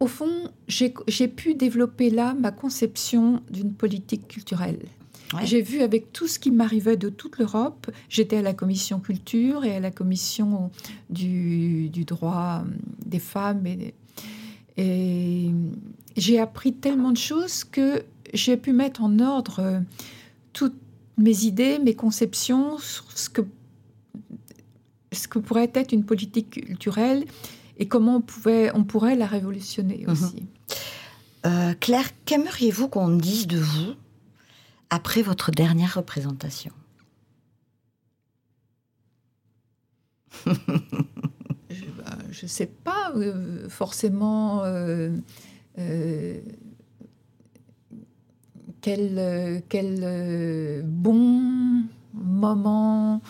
[0.00, 4.78] au fond, j'ai pu développer là ma conception d'une politique culturelle.
[5.44, 9.66] J'ai vu avec tout ce qui m'arrivait de toute l'Europe, j'étais à la commission culture
[9.66, 10.70] et à la commission
[11.10, 12.64] du, droit
[13.04, 13.66] des femmes.
[13.66, 13.92] Et,
[14.78, 15.50] et
[16.16, 19.82] j'ai appris tellement de choses que j'ai pu mettre en ordre
[20.52, 20.78] toutes
[21.16, 23.42] mes idées, mes conceptions sur ce que,
[25.12, 27.24] ce que pourrait être une politique culturelle
[27.78, 30.12] et comment on, pouvait, on pourrait la révolutionner mhm.
[30.12, 30.46] aussi.
[31.46, 33.94] Euh, Claire, qu'aimeriez-vous qu'on dise de vous
[34.90, 36.72] après votre dernière représentation?
[41.70, 45.10] Je ne bah, sais pas euh, forcément euh,
[48.80, 53.20] quel, quel bon moment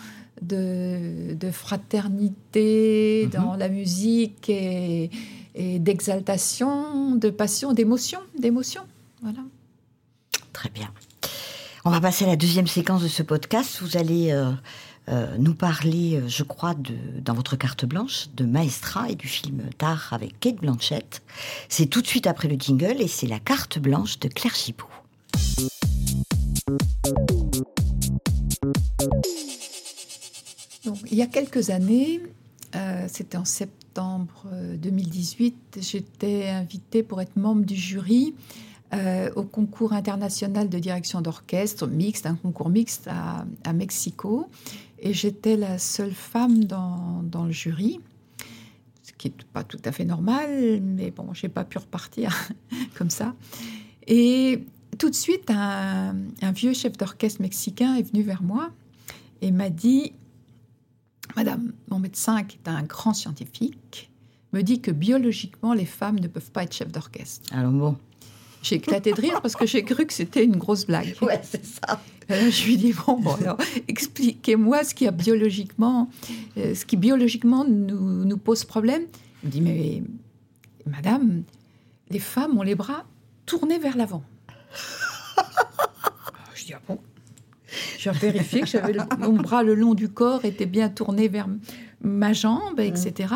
[0.41, 3.31] de, fraternité mhm.
[3.31, 5.09] dans la musique et,
[5.55, 8.83] d'exaltation, de passion, d'émotion, d'émotion.
[9.21, 9.39] Voilà.
[10.53, 10.89] Très bien.
[11.85, 13.79] On va passer à la deuxième séquence de ce podcast.
[13.81, 14.53] Vous allez euh, euh,
[15.11, 16.75] euh, nous parler, euh, je crois,
[17.23, 21.23] dans votre carte blanche, de Maestra et du film Tard avec Kate Blanchett.
[21.67, 24.85] C'est tout de suite après le jingle et c'est la carte blanche de Claire Chibou.
[31.11, 32.21] Il y a quelques années,
[32.75, 34.45] euh, c'était en septembre
[34.77, 38.35] 2018, j'étais invitée pour être membre du jury
[39.35, 44.47] au concours international de direction d'orchestre mixte, un concours mixte à Mexico.
[45.01, 47.99] Et j'étais la seule femme dans, dans le jury
[49.09, 52.49] ce qui n'est pas tout à fait normal, mais bon, j'ai pas pu repartir
[52.97, 53.33] comme ça.
[54.07, 54.63] Et
[54.97, 56.13] tout de suite, un,
[56.53, 58.69] vieux chef d'orchestre mexicain est venu vers moi
[59.41, 60.13] et m'a dit
[61.35, 64.09] Madame, mon médecin, qui est un grand scientifique,
[64.51, 67.53] me dit que biologiquement, les femmes ne peuvent pas être chef d'orchestre.
[67.53, 67.97] Alors bon.
[68.61, 71.15] J'ai éclaté de rire parce que j'ai cru que c'était une grosse blague.
[71.21, 72.01] Ouais, c'est ça.
[72.29, 76.09] Je lui dis bon, bon alors, expliquez-moi ce qui a biologiquement,
[76.57, 79.03] euh, ce qui biologiquement nous, nous pose problème.
[79.43, 80.03] Il me dit mais
[80.85, 81.43] madame,
[82.09, 83.05] les femmes ont les bras
[83.45, 84.23] tournés vers l'avant.
[86.53, 86.99] je dis ah bon?
[87.97, 91.47] J'ai vérifié que j'avais mon bras le long du corps était bien tourné vers
[92.01, 93.33] ma jambe, etc.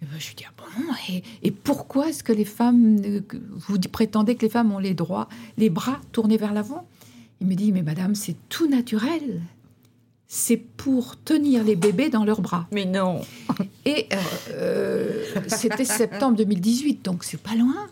[0.00, 0.62] Et ben, je lui dis ah bon
[1.08, 3.00] et, et pourquoi est-ce que les femmes
[3.68, 6.86] vous prétendez que les femmes ont les droits, les bras tournés vers l'avant?
[7.42, 9.42] Il me dit, mais madame, c'est tout naturel.
[10.28, 12.68] C'est pour tenir les bébés dans leurs bras.
[12.70, 13.20] Mais non.
[13.84, 14.16] Et euh,
[14.52, 17.88] euh, c'était septembre 2018, donc c'est pas loin.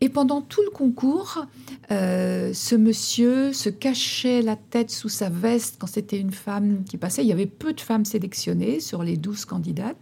[0.00, 1.46] Et pendant tout le concours,
[1.92, 6.96] euh, ce monsieur se cachait la tête sous sa veste quand c'était une femme qui
[6.96, 7.22] passait.
[7.22, 9.96] Il y avait peu de femmes sélectionnées sur les douze candidates,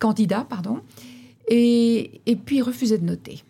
[0.00, 0.44] candidats.
[0.48, 0.80] Pardon,
[1.46, 3.44] et, et puis il refusait de noter.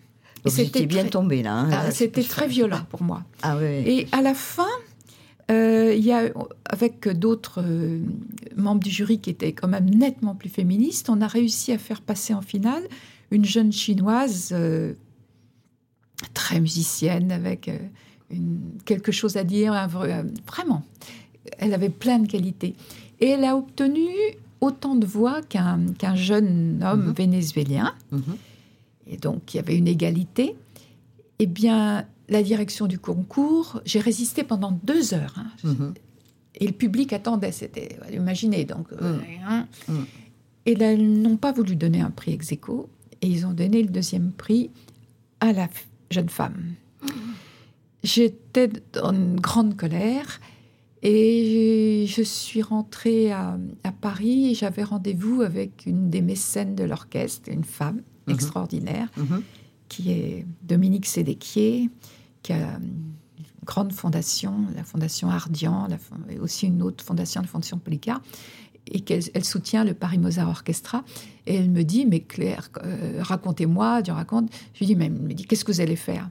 [0.46, 1.54] C'était bien tombé là.
[1.54, 1.70] Hein.
[1.72, 3.22] Ah, c'était très violent pour moi.
[3.42, 3.66] Ah, oui.
[3.66, 4.68] Et à la fin,
[5.50, 6.30] euh, il y a,
[6.64, 8.00] avec d'autres euh,
[8.56, 12.00] membres du jury qui étaient quand même nettement plus féministes, on a réussi à faire
[12.00, 12.82] passer en finale
[13.30, 14.94] une jeune chinoise euh,
[16.34, 17.70] très musicienne, avec
[18.30, 19.88] une, quelque chose à dire,
[20.46, 20.84] vraiment.
[21.58, 22.74] Elle avait plein de qualités.
[23.20, 24.08] Et elle a obtenu
[24.60, 27.16] autant de voix qu'un jeune homme mm-hmm.
[27.16, 27.94] vénézuélien.
[28.12, 28.36] Mm-hmm
[29.10, 30.56] et donc il y avait une égalité,
[31.40, 35.34] eh bien, la direction du concours, j'ai résisté pendant deux heures.
[35.36, 35.50] Hein.
[35.64, 35.94] Mhm.
[36.54, 38.86] Et le public attendait, c'était, imaginez, donc.
[38.92, 39.18] Euh.
[39.46, 39.66] Hein.
[39.88, 40.06] Mhm.
[40.66, 42.88] Et là, ils n'ont pas voulu donner un prix ex aequo,
[43.22, 44.70] et ils ont donné le deuxième prix
[45.40, 45.68] à la
[46.10, 46.74] jeune femme.
[48.04, 50.40] J'étais dans une grande colère,
[51.02, 56.84] et je suis rentrée à, à Paris, et j'avais rendez-vous avec une des mécènes de
[56.84, 58.02] l'orchestre, une femme.
[58.30, 59.42] Extraordinaire, mhm.
[59.88, 61.90] qui est Dominique Sédéquier,
[62.42, 63.12] qui a une
[63.64, 65.88] grande fondation, la Fondation Ardian,
[66.28, 68.20] et aussi une autre fondation, la Fondation Polycar,
[68.86, 71.04] et qu'elle elle soutient le Paris Mozart Orchestra.
[71.46, 74.50] Et elle me dit, mais Claire, euh, racontez-moi, Dieu raconte.
[74.74, 76.30] Je lui dis, mais elle me dit, qu'est-ce que vous allez faire?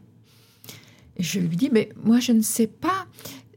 [1.17, 3.05] Et Je lui dis, mais moi, je ne sais pas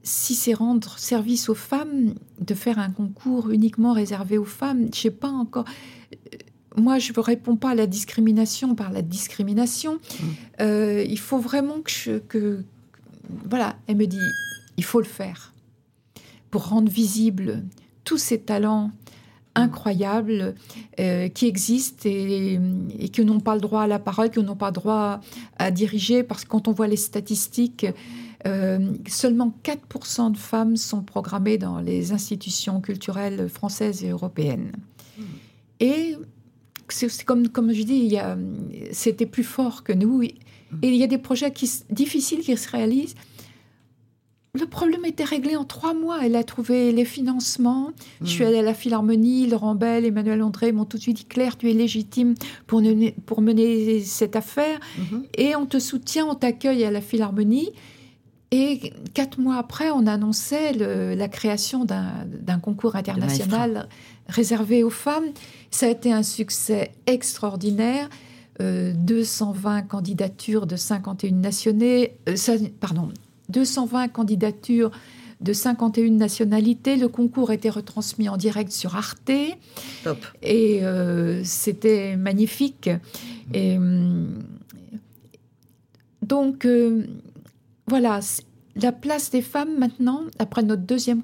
[0.03, 4.89] si c'est rendre service aux femmes de faire un concours uniquement réservé aux femmes.
[4.93, 5.65] Je sais pas encore
[6.77, 9.95] moi, je ne réponds pas à la discrimination par la discrimination.
[9.95, 10.25] Mm.
[10.61, 12.65] Euh, il faut vraiment que, je, que...
[13.49, 14.19] Voilà, elle me dit,
[14.77, 15.53] il faut le faire
[16.51, 17.63] pour rendre visible
[18.05, 18.91] tous ces talents
[19.55, 20.55] incroyables
[20.99, 22.59] euh, qui existent et,
[23.13, 25.21] qui n'ont pas le droit à la parole, qui n'ont pas le droit
[25.59, 27.87] à diriger, parce que quand on voit les statistiques,
[28.47, 34.73] euh, seulement 4% de femmes sont programmées dans les institutions culturelles françaises et européennes.
[35.19, 35.23] Mm.
[35.81, 36.17] Et
[36.93, 38.17] c'est comme, comme je dis,
[38.93, 40.23] c'était plus fort que nous.
[40.23, 40.35] Et
[40.83, 43.15] il y a des projets qui, difficiles qui se réalisent.
[44.55, 46.19] Le problème était réglé en trois mois.
[46.23, 47.91] Elle a trouvé les financements.
[48.21, 48.47] Je suis mm.
[48.47, 49.47] allée à la Philharmonie.
[49.47, 52.35] Laurent Bell, Emmanuel André m'ont tout de suite dit Claire, tu es légitime
[52.67, 54.79] pour, mener, pour mener cette affaire.
[54.99, 55.23] Mm-hmm.
[55.39, 57.71] Et on te soutient, on t'accueille à la Philharmonie.
[58.51, 63.89] Et quatre mois après, on annonçait la création d'un concours international
[64.29, 65.25] réservé aux femmes.
[65.73, 68.09] Ça a été un succès extraordinaire.
[68.61, 73.09] 220 euh, candidatures de 51 nationalités, euh, pardon,
[73.49, 74.91] 220 candidatures
[75.41, 76.97] de 51 nationalités.
[76.97, 79.33] Le concours a été retransmis en direct sur Arte.
[80.05, 80.19] Top.
[80.43, 82.91] Et euh, c'était magnifique.
[83.55, 83.79] Et
[86.21, 86.69] donc,
[87.89, 88.21] voilà,
[88.77, 91.23] la place des femmes maintenant, après notre deuxième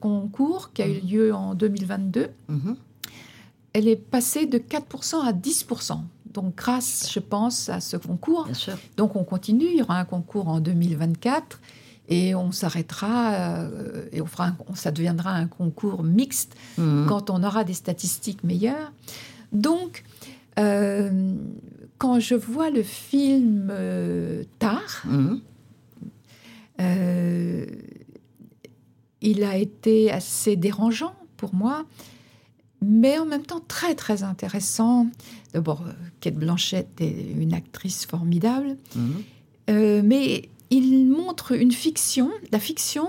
[0.00, 1.10] concours qui a eu mmh.
[1.10, 2.72] lieu en 2022, mmh.
[3.72, 5.98] Elle est passée de 4% à 10%.
[6.32, 8.48] Donc grâce, je pense, à ce concours.
[8.96, 11.60] Donc on continue, il y aura un concours en 2024
[12.08, 17.06] et on s'arrêtera euh, et on fera ça deviendra un concours mixte mmh.
[17.06, 18.92] quand on aura des statistiques meilleures.
[19.52, 20.04] Donc,
[20.58, 21.34] euh,
[21.98, 25.04] quand je vois le film euh, Tard,
[29.24, 31.84] il a été assez dérangeant pour moi,
[32.82, 35.06] mais en même temps très très intéressant.
[35.54, 39.22] D'abord, euh, Kate Blanchett est une actrice formidable, Mhm.
[39.70, 43.08] euh, mais il montre une fiction, la fiction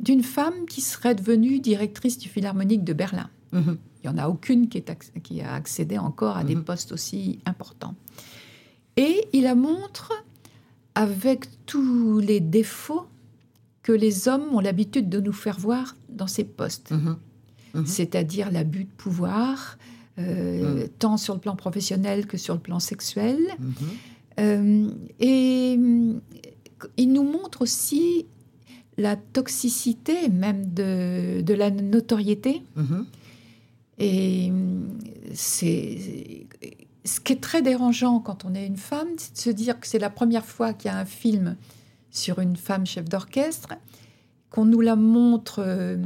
[0.00, 3.28] d'une femme qui serait devenue directrice du Philharmonique de Berlin.
[3.52, 3.76] Mhm.
[4.02, 6.64] Il n'y en a aucune qui, est acc- qui a accédé encore à des Mhm.
[6.64, 7.94] postes aussi importants.
[8.96, 10.12] Et il la montre
[10.94, 13.06] avec tous les défauts
[13.82, 16.92] que les hommes ont l'habitude de nous faire voir dans ces postes,
[17.74, 17.86] Mhm.
[17.86, 19.78] C'est-à-dire l'abus de pouvoir,
[20.18, 20.88] euh, Mhm.
[20.98, 23.38] tant sur le plan professionnel que sur le plan sexuel.
[23.58, 23.74] Mhm.
[24.40, 26.20] Euh, et hum,
[26.96, 28.26] il nous montre aussi
[28.96, 32.62] la toxicité même de, de la notoriété.
[33.98, 34.50] Et
[35.34, 36.46] c'est
[37.04, 39.86] ce qui est très dérangeant quand on est une femme, c'est de se dire que
[39.86, 41.56] c'est la première fois qu'il y a un film
[42.10, 43.68] sur une femme chef d'orchestre,
[44.50, 46.04] qu'on nous la montre euh, euh,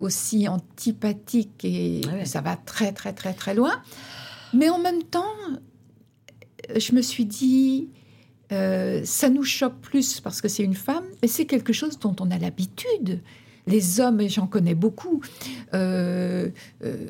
[0.00, 2.24] aussi antipathique et Ah ouais.
[2.24, 3.82] ça va très très très très loin.
[4.52, 5.34] Mais en même temps,
[6.76, 7.90] je me suis dit,
[8.52, 12.16] euh, ça nous choque plus parce que c'est une femme, mais c'est quelque chose dont
[12.20, 13.20] on a l'habitude.
[13.66, 15.20] Les hommes, et j'en connais beaucoup,
[15.74, 16.48] euh,
[16.84, 17.06] euh,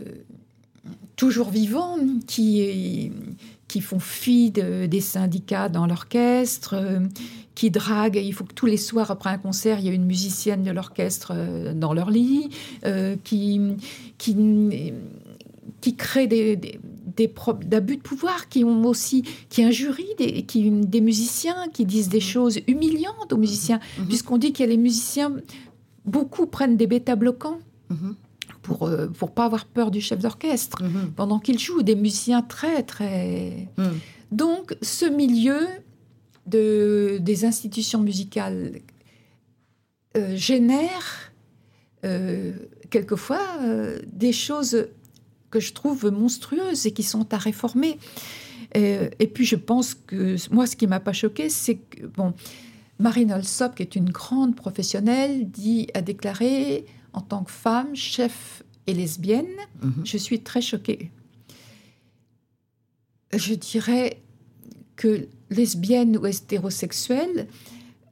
[1.14, 3.12] toujours vivants, qui,
[3.68, 7.00] qui font fi de- des syndicats dans l'orchestre, euh,
[7.54, 8.20] qui draguent.
[8.24, 10.70] Il faut que tous les soirs, après un concert, il y ait une musicienne de
[10.70, 12.48] l'orchestre euh, dans leur lit,
[12.86, 13.60] euh, qui,
[14.16, 14.34] qui,
[15.80, 16.80] qui créent des, des,
[17.66, 22.20] d'abus de pouvoir, qui ont aussi qui injurient des, qui, des musiciens, qui disent des
[22.20, 24.06] choses humiliantes aux musiciens, Mhm.
[24.06, 25.32] puisqu'on dit qu'il y a les musiciens,
[26.04, 27.58] beaucoup prennent des bêta-bloquants
[27.90, 28.14] Mhm.
[28.68, 31.12] Pour euh, pour pas avoir peur du chef d'orchestre Mhm.
[31.16, 33.98] pendant qu'ils jouent, des musiciens très très Mhm.
[34.30, 35.60] donc, ce milieu
[36.46, 38.80] de, des institutions musicales
[40.16, 41.32] euh, génère
[42.04, 42.52] euh,
[42.90, 44.88] quelquefois euh, des choses
[45.50, 47.98] que je trouve monstrueuses et qui sont à réformer.
[48.74, 52.34] Et puis, je pense que moi, ce qui m'a pas choqué, c'est que bon,
[52.98, 56.84] Marine Alsop, qui est une grande professionnelle, dit a déclaré
[57.18, 59.46] en tant que femme, chef et lesbienne,
[59.82, 60.02] Mhm.
[60.04, 61.10] je suis très choquée.
[63.34, 64.20] Je dirais
[64.96, 67.48] que lesbienne ou hétérosexuelle,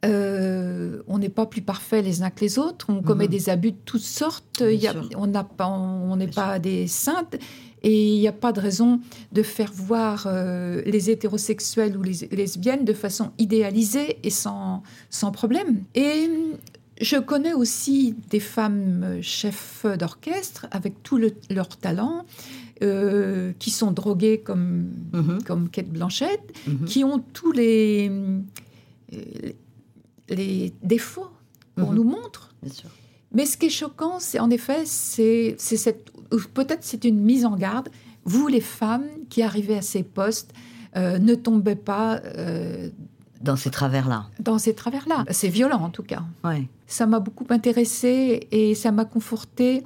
[0.05, 2.87] euh, on n'est pas plus parfait les uns que les autres.
[2.90, 3.31] On commet Mhm.
[3.31, 4.61] des abus de toutes sortes.
[4.61, 7.37] Y a- on n'a pas, on n'est pas des saintes.
[7.83, 9.01] Et il n'y a pas de raison
[9.33, 15.31] de faire voir euh, les hétérosexuels ou les lesbiennes de façon idéalisée et sans, sans
[15.31, 15.85] problème.
[15.95, 16.29] Et
[17.01, 22.25] je connais aussi des femmes chefs d'orchestre avec tout le- leur talent,
[22.83, 25.43] euh, qui sont droguées comme, Mhm.
[25.45, 26.85] comme Kate Blanchett, Mhm.
[26.87, 28.11] qui ont tous les,
[29.13, 29.53] euh,
[30.29, 31.29] les défauts
[31.77, 31.95] qu'on Mhm.
[31.95, 32.55] nous montre.
[32.63, 32.91] Bien sûr.
[33.33, 36.11] Mais ce qui est choquant, c'est en effet, c'est cette,
[36.55, 37.89] peut-être c'est une mise en garde.
[38.25, 40.53] Vous, les femmes qui arrivez à ces postes,
[40.97, 42.89] euh, ne tombez pas euh,
[43.47, 44.27] Dans ces travers-là?
[44.41, 45.25] dans ces travers-là.
[45.31, 46.23] C'est violent en tout cas.
[46.45, 46.69] Ouais.
[46.87, 49.83] Ça m'a beaucoup intéressée et ça m'a confortée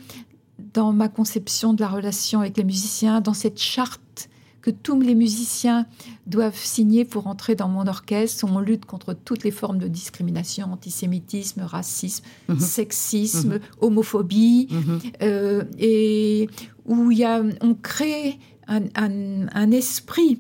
[0.75, 4.29] dans ma conception de la relation avec les musiciens, dans cette charte
[4.63, 5.87] que tous les musiciens
[6.27, 9.89] doivent signer pour entrer dans mon orchestre, où on lutte contre toutes les formes de
[9.89, 12.61] discrimination, antisémitisme, racisme, Mhm.
[12.61, 13.61] sexisme, Mhm.
[13.81, 15.01] homophobie, Mhm.
[15.23, 16.49] euh, et
[16.85, 20.39] où il y a, on crée un, un- un esprit.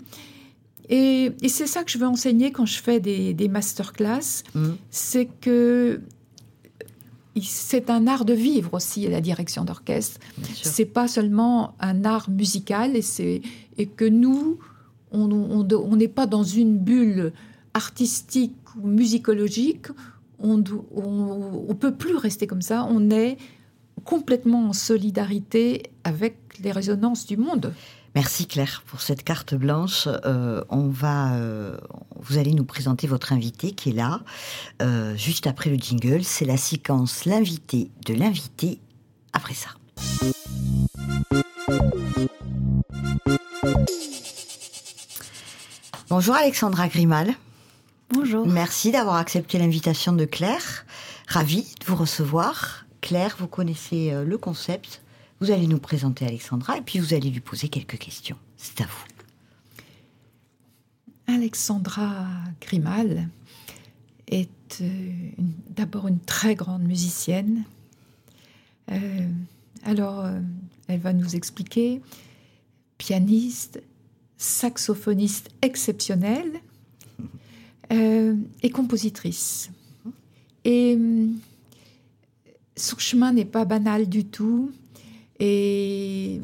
[0.90, 4.76] Et, et c'est ça que je veux enseigner quand je fais des, des masterclass, Mhm.
[4.90, 6.00] c'est que
[7.40, 10.18] c'est un art de vivre aussi, la direction d'orchestre.
[10.62, 13.40] C'est pas seulement un art musical, et, c'est,
[13.78, 14.58] et que nous,
[15.12, 17.32] on on- on n'est pas dans une bulle
[17.72, 19.86] artistique ou musicologique.
[20.40, 22.86] On ne peut plus rester comme ça.
[22.90, 23.36] On est
[24.04, 27.72] complètement en solidarité avec les résonances du monde.
[28.14, 30.08] Merci Claire pour cette carte blanche.
[30.24, 31.76] Euh, on va, euh,
[32.16, 34.20] vous allez nous présenter votre invité qui est là,
[34.82, 36.24] euh, juste après le jingle.
[36.24, 38.80] C'est la séquence l'invité de l'invité.
[39.32, 39.70] Après ça.
[46.08, 47.32] Bonjour Alexandra Grimal.
[48.12, 48.44] Bonjour.
[48.44, 50.84] Merci d'avoir accepté l'invitation de Claire.
[51.28, 52.86] Ravie de vous recevoir.
[53.00, 55.00] Claire, vous connaissez le concept.
[55.40, 58.36] Vous allez nous présenter Alexandra et puis vous allez lui poser quelques questions.
[58.58, 59.06] C'est à vous.
[61.26, 62.26] Alexandra
[62.60, 63.28] Grimal
[64.26, 65.12] est euh,
[65.70, 67.64] d'abord une très grande musicienne.
[68.90, 69.28] Euh,
[69.84, 70.40] alors, euh,
[70.88, 72.02] elle va nous expliquer,
[72.98, 73.82] pianiste,
[74.36, 76.60] saxophoniste exceptionnelle
[78.62, 79.70] et compositrice.
[80.64, 80.98] Et
[82.76, 84.70] son chemin n'est pas banal du tout.
[85.40, 86.40] Et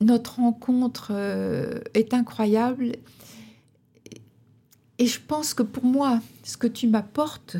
[0.00, 2.92] notre rencontre euh, est incroyable.
[4.98, 7.56] Et je pense que pour moi, ce que tu m'apportes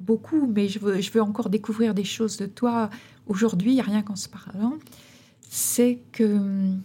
[0.00, 2.90] beaucoup, mais je veux, encore découvrir des choses de toi
[3.26, 4.74] aujourd'hui, rien qu'en se parlant,
[5.48, 6.82] c'est que hum,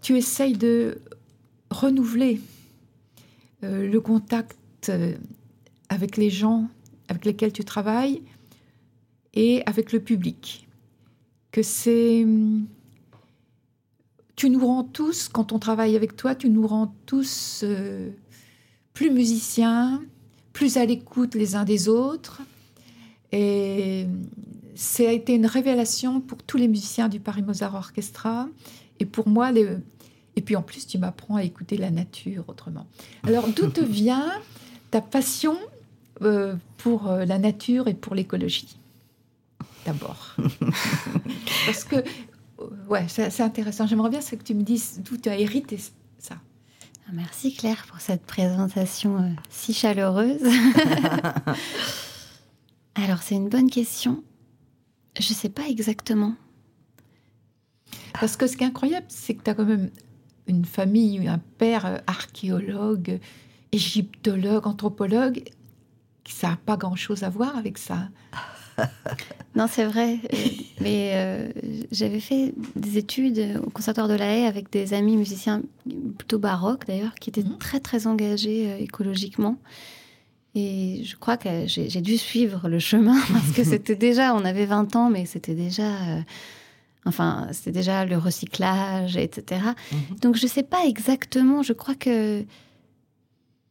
[0.00, 0.98] tu essayes de
[1.70, 2.40] renouveler
[3.62, 5.14] euh, le contact euh,
[5.88, 6.68] avec les gens
[7.08, 8.22] avec lesquels tu travailles
[9.34, 10.66] et avec le public.
[11.50, 12.66] Que c'est hum,
[14.36, 18.10] tu nous rends tous, quand on travaille avec toi, tu nous rends tous euh,
[18.92, 20.02] plus musiciens,
[20.52, 22.42] plus à l'écoute les uns des autres.
[23.30, 24.06] Et
[24.74, 28.48] ça a été une révélation pour tous les musiciens du Paris Mozart Orchestra.
[29.00, 29.68] Et pour moi, les...
[30.36, 32.86] et puis en plus, tu m'apprends à écouter la nature autrement.
[33.22, 34.32] Alors, d'où te vient
[34.90, 35.56] ta passion
[36.22, 38.76] euh, pour euh, la nature et pour l'écologie?
[39.84, 40.36] D'abord.
[41.66, 41.96] Parce que
[42.88, 43.86] ouais, c'est intéressant.
[43.86, 45.78] J'aimerais bien que tu me dises d'où tu as hérité
[46.18, 46.36] ça.
[47.06, 50.40] Ah, merci Claire pour cette présentation euh, si chaleureuse.
[52.94, 54.22] Alors c'est une bonne question.
[55.18, 56.34] Je ne sais pas exactement.
[58.20, 59.90] Parce que ce qui est incroyable, c'est que tu as quand même
[60.46, 63.18] une famille, un père euh, archéologue,
[63.72, 65.44] égyptologue, anthropologue.
[66.26, 68.08] Ça n'a pas grand-chose à voir avec ça.
[69.54, 70.18] non, c'est vrai.
[70.32, 70.38] Euh,
[70.80, 71.48] mais euh,
[71.90, 75.62] j'avais fait des études au Conservatoire de la Haye avec des amis musiciens
[76.18, 77.58] plutôt baroques d'ailleurs, qui étaient mhm.
[77.58, 79.58] très très engagés euh, écologiquement.
[80.54, 84.66] Et je crois que j'ai dû suivre le chemin parce que c'était déjà, on avait
[84.66, 85.88] 20 ans, mais c'était déjà,
[87.06, 89.62] enfin, c'était déjà le recyclage, etc.
[89.90, 90.18] Mhm.
[90.20, 91.62] Donc je ne sais pas exactement.
[91.62, 92.44] Je crois que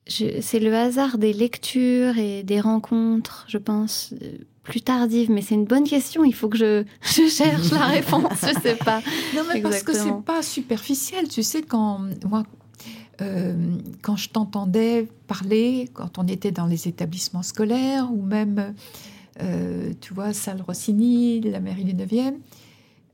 [0.08, 4.14] c'est le hasard des lectures et des rencontres, je pense,
[4.64, 6.24] plus tardive, mais c'est une bonne question.
[6.24, 8.24] Il faut que je, cherche la réponse.
[8.42, 9.02] je sais pas.
[9.36, 11.28] Non, mais parce que c'est pas superficiel.
[11.28, 12.44] Tu sais, quand moi,
[13.22, 18.74] euh, quand je t'entendais parler, quand on était dans les établissements scolaires ou même,
[19.42, 22.36] euh, tu vois, Salle Rossini, la mairie du 9e,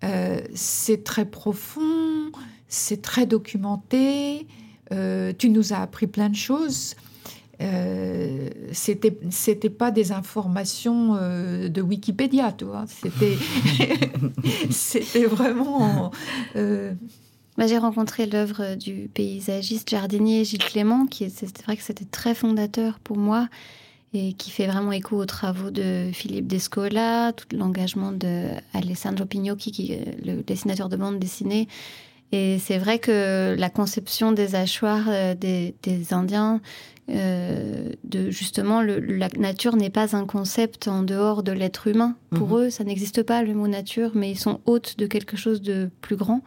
[0.04, 2.32] euh, c'est très profond,
[2.68, 4.48] c'est très documenté.
[5.38, 6.96] tu nous as appris plein de choses.
[7.60, 12.86] Euh, c'était c'était pas des informations euh, de Wikipédia, tu vois.
[12.88, 13.36] C'était
[14.70, 16.12] c'était vraiment.
[16.56, 16.94] Euh,
[17.58, 22.36] bah, j'ai rencontré l'œuvre du paysagiste jardinier Gilles Clément, qui c'est vrai que c'était très
[22.36, 23.50] fondateur pour moi
[24.14, 29.72] et qui fait vraiment écho aux travaux de Philippe Descola, tout l'engagement de Alessandro Pignocchi,
[29.72, 31.68] qui est le dessinateur de bande dessinée.
[32.32, 36.62] Et c'est vrai que la conception des hachoirs des, des Indiens
[37.10, 42.16] euh, de justement la nature n'est pas un concept en dehors de l'être humain.
[42.32, 42.64] Pour mhm.
[42.66, 45.90] eux, ça n'existe pas le mot nature, mais ils sont hôtes de quelque chose de
[46.02, 46.42] plus grand.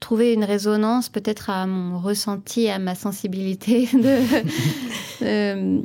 [0.00, 4.18] Trouver une résonance peut-être à mon ressenti, à ma sensibilité, de,
[5.22, 5.80] euh,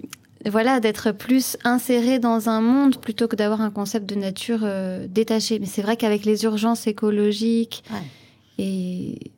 [0.46, 5.06] voilà, d'être plus inséré dans un monde plutôt que d'avoir un concept de nature euh,
[5.10, 5.60] détaché.
[5.60, 7.84] Mais c'est vrai qu'avec les urgences écologiques
[8.58, 9.32] et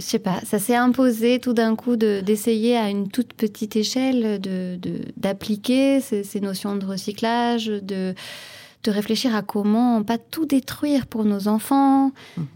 [0.00, 4.40] je sais pas, ça s'est imposé tout d'un coup d'essayer à une toute petite échelle
[4.40, 4.78] de
[5.16, 8.14] d'appliquer ces, notions de recyclage, de
[8.82, 12.10] de réfléchir à comment pas tout détruire pour nos enfants.
[12.36, 12.46] Mhm.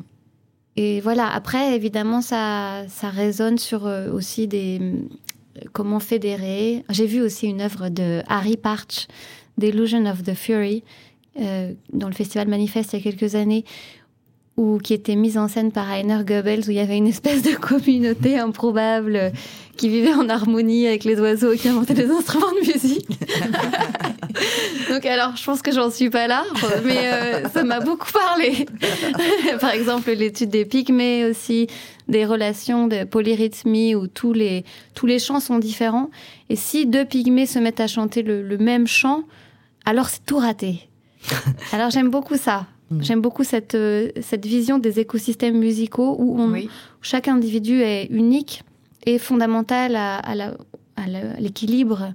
[0.77, 1.29] Et voilà.
[1.29, 4.81] Après, évidemment, ça ça résonne sur euh, aussi des
[5.73, 6.85] comment fédérer.
[6.91, 9.07] J'ai vu aussi une œuvre de Harry Parch,
[9.59, 10.83] Delusion of the Fury,
[11.41, 13.65] euh, dans le festival Manifeste il y a quelques années,
[14.59, 17.43] ou qui était mise en scène par Heiner Goebbels, où il y avait une espèce
[17.43, 19.33] de communauté improbable
[19.77, 23.09] qui vivait en harmonie avec les oiseaux et qui inventait des instruments de musique.
[24.91, 26.45] Donc alors, je pense que j'en suis pas là,
[26.85, 28.67] mais euh, ça m'a beaucoup parlé.
[29.61, 31.69] par exemple, l'étude des pygmées aussi,
[32.09, 36.11] des relations de polyrythmie où tous les, tous les chants sont différents.
[36.51, 39.23] Et si deux pygmées se mettent à chanter le, le même chant,
[39.85, 40.89] alors c'est tout raté.
[41.73, 42.67] Alors j'aime beaucoup ça.
[42.91, 43.03] Mm.
[43.03, 46.55] J'aime beaucoup cette, euh, cette vision des écosystèmes musicaux où, on,
[47.03, 48.63] chaque individu est unique
[49.07, 51.07] et fondamental à, à
[51.39, 52.13] l'équilibre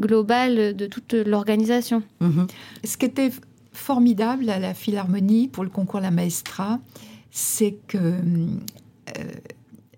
[0.00, 2.02] global de toute l'organisation.
[2.20, 2.48] Mm-hmm.
[2.84, 3.30] Ce qui était
[3.72, 6.78] formidable à la Philharmonie pour le concours La Maestra,
[7.30, 9.32] c'est que euh,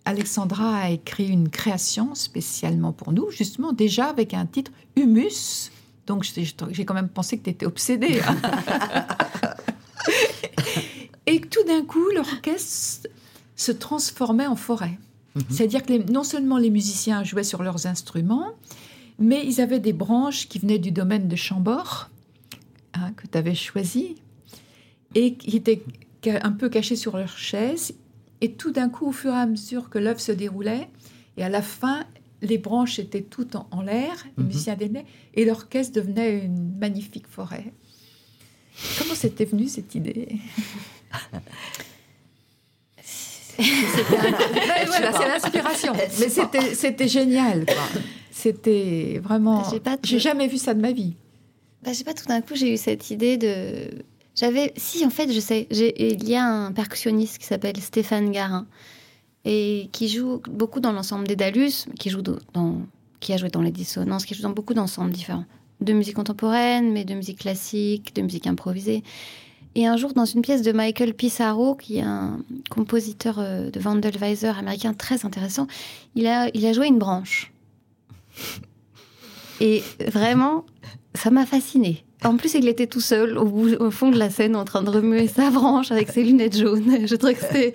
[0.05, 5.71] Alexandra a écrit une création spécialement pour nous, justement déjà avec un titre Humus.
[6.07, 8.21] Donc j'ai quand même pensé que tu étais obsédée.
[11.27, 13.09] Et tout d'un coup, l'orchestre
[13.57, 14.99] se transformait en forêt.
[15.35, 15.43] Mhm.
[15.51, 18.53] C'est-à-dire que non seulement les musiciens jouaient sur leurs instruments,
[19.19, 22.11] mais ils avaient des branches qui venaient du domaine de Chambord.
[22.95, 24.17] hein, que tu avais choisi
[25.15, 25.83] et qui était
[26.27, 27.95] un peu caché sur leur chaise.
[28.41, 30.89] Et tout d'un coup, au fur et à mesure que l'œuvre se déroulait,
[31.37, 32.05] et à la fin,
[32.43, 34.49] les branches étaient toutes en, l'air, les mhm.
[34.49, 34.77] musiciens
[35.35, 37.73] et l'orchestre devenait une magnifique forêt.
[38.99, 40.39] Comment c'était venu cette idée
[43.59, 45.93] c'est l'inspiration.
[46.21, 47.67] Mais c'était génial.
[48.31, 49.65] C'était vraiment.
[50.03, 51.15] J'ai jamais vu ça de ma vie.
[51.83, 54.03] Bah, je sais pas, tout d'un coup, j'ai eu cette idée de.
[54.35, 54.73] J'avais.
[54.77, 55.67] Si, en fait, je sais.
[55.71, 58.67] Il y a un percussionniste qui s'appelle Stéphane Garin
[59.45, 62.81] et qui joue beaucoup dans l'ensemble des Dalus, qui, joue dans,
[63.21, 65.45] qui a joué dans les dissonances, qui joue dans beaucoup d'ensembles différents.
[65.81, 69.03] De musique contemporaine, mais de musique classique, de musique improvisée.
[69.75, 72.39] Et un jour, dans une pièce de Michael Pissarro, qui est un
[72.71, 75.67] compositeur euh, de Wandelweiser américain très intéressant,
[76.15, 77.53] il a, il a joué une branche.
[79.61, 80.65] Et vraiment,
[81.15, 82.05] ça m'a fasciné.
[82.25, 85.29] En plus, il était tout seul au, fond de la scène en train de remuer
[85.29, 87.07] sa branche avec ses lunettes jaunes.
[87.07, 87.75] Je trouvais que c'était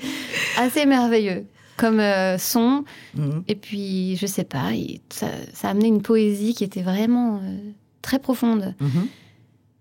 [0.57, 1.45] assez merveilleux
[1.77, 2.83] comme euh, son.
[3.15, 3.43] Mhm.
[3.47, 4.69] Et puis, je sais pas,
[5.09, 5.27] ça,
[5.63, 7.57] a amené une poésie qui était vraiment euh,
[8.01, 8.75] très profonde.
[8.79, 9.07] Mhm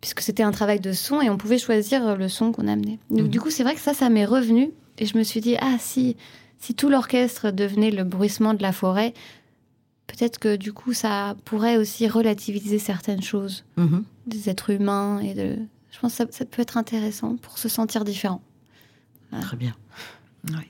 [0.00, 2.98] puisque c'était un travail de son et on pouvait choisir le son qu'on amenait.
[3.10, 3.28] Donc, mhm.
[3.28, 5.76] du coup, c'est vrai que ça, ça m'est revenu et je me suis dit, ah,
[5.78, 6.16] si,
[6.58, 9.12] si tout l'orchestre devenait le bruissement de la forêt,
[10.06, 14.04] peut-être que du coup, ça pourrait aussi relativiser certaines choses mhm.
[14.26, 15.56] des êtres humains et de.
[15.90, 18.40] Je pense que ça, peut être intéressant pour se sentir différent.
[19.40, 19.74] Très bien.
[20.48, 20.66] Oui.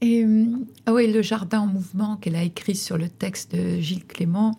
[0.00, 0.46] Et euh,
[0.86, 4.58] ah oui, le jardin en mouvement qu'elle a écrit sur le texte de Gilles Clément,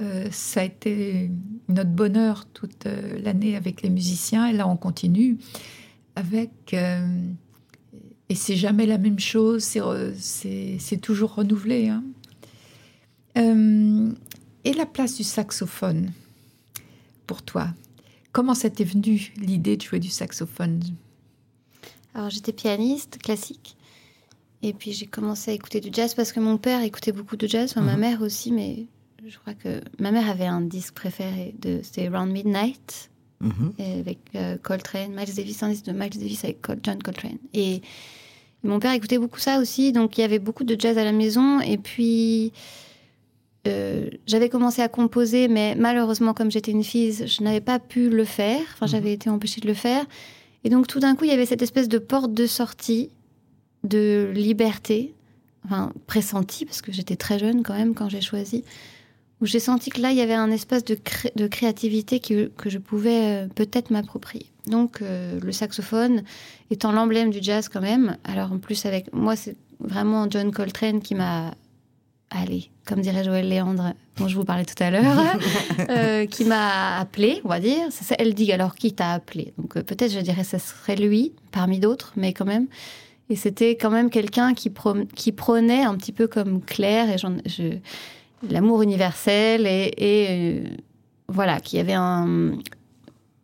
[0.00, 1.30] euh, ça a été
[1.68, 4.46] notre bonheur toute euh, l'année avec les musiciens.
[4.46, 5.38] Et là, on continue
[6.16, 6.74] avec.
[6.74, 7.06] Euh,
[8.28, 11.88] et c'est jamais la même chose, c'est toujours renouvelé.
[11.88, 12.02] Hein.
[14.64, 16.10] et la place du saxophone,
[17.26, 17.68] pour toi?
[18.32, 20.80] Comment ça t'est venu l'idée de jouer du saxophone?
[22.14, 23.76] Alors j'étais pianiste classique.
[24.62, 27.46] Et puis j'ai commencé à écouter du jazz parce que mon père écoutait beaucoup de
[27.46, 28.00] jazz, ma mhm.
[28.00, 28.86] mère aussi, mais
[29.28, 33.10] je crois que ma mère avait un disque préféré de c'était Round Midnight
[33.40, 33.72] mhm.
[33.78, 37.38] avec euh, Coltrane, Miles Davis, un disque de Miles Davis avec John Coltrane.
[37.54, 37.80] Et
[38.62, 41.12] mon père écoutait beaucoup ça aussi, donc il y avait beaucoup de jazz à la
[41.12, 41.60] maison.
[41.60, 42.52] Et puis
[43.66, 48.10] euh, j'avais commencé à composer, mais malheureusement, comme j'étais une fille, je n'avais pas pu
[48.10, 48.60] le faire.
[48.74, 49.14] Enfin, j'avais mhm.
[49.14, 50.04] été empêchée de le faire.
[50.64, 53.10] Et donc tout d'un coup, il y avait cette espèce de porte de sortie,
[53.84, 55.14] de liberté,
[55.64, 58.64] enfin pressentie, parce que j'étais très jeune quand même quand j'ai choisi
[59.44, 60.96] où j'ai senti que là, il y avait un espace de,
[61.36, 64.46] de créativité que, que je pouvais euh, peut-être m'approprier.
[64.66, 66.22] Donc, euh, le saxophone
[66.70, 68.16] étant l'emblème du jazz quand même.
[68.24, 71.50] Alors, en plus, avec moi, c'est vraiment John Coltrane qui m'a
[72.30, 75.36] allez, comme dirait Joël Léandre, dont je vous parlais tout à l'heure,
[75.90, 77.88] euh, qui m'a appelé, on va dire.
[78.18, 82.14] elle dit alors qui t'a appelé Donc peut-être je dirais ce serait lui, parmi d'autres,
[82.16, 82.66] mais quand même.
[83.28, 84.72] Et c'était quand même quelqu'un qui,
[85.14, 87.78] qui prônait un petit peu comme Claire, et je,
[88.50, 90.76] l'amour universel et, euh,
[91.28, 92.52] voilà, qui avait un,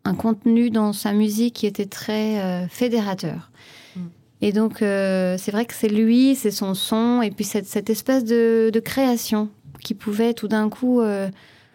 [0.05, 3.51] un, contenu dans sa musique qui était très euh, fédérateur.
[3.97, 4.01] Mm.
[4.43, 7.91] Et donc, euh, c'est vrai que c'est lui, c'est son son, et puis cette, cette
[7.91, 9.49] espèce de, de, création
[9.81, 11.01] qui pouvait tout d'un coup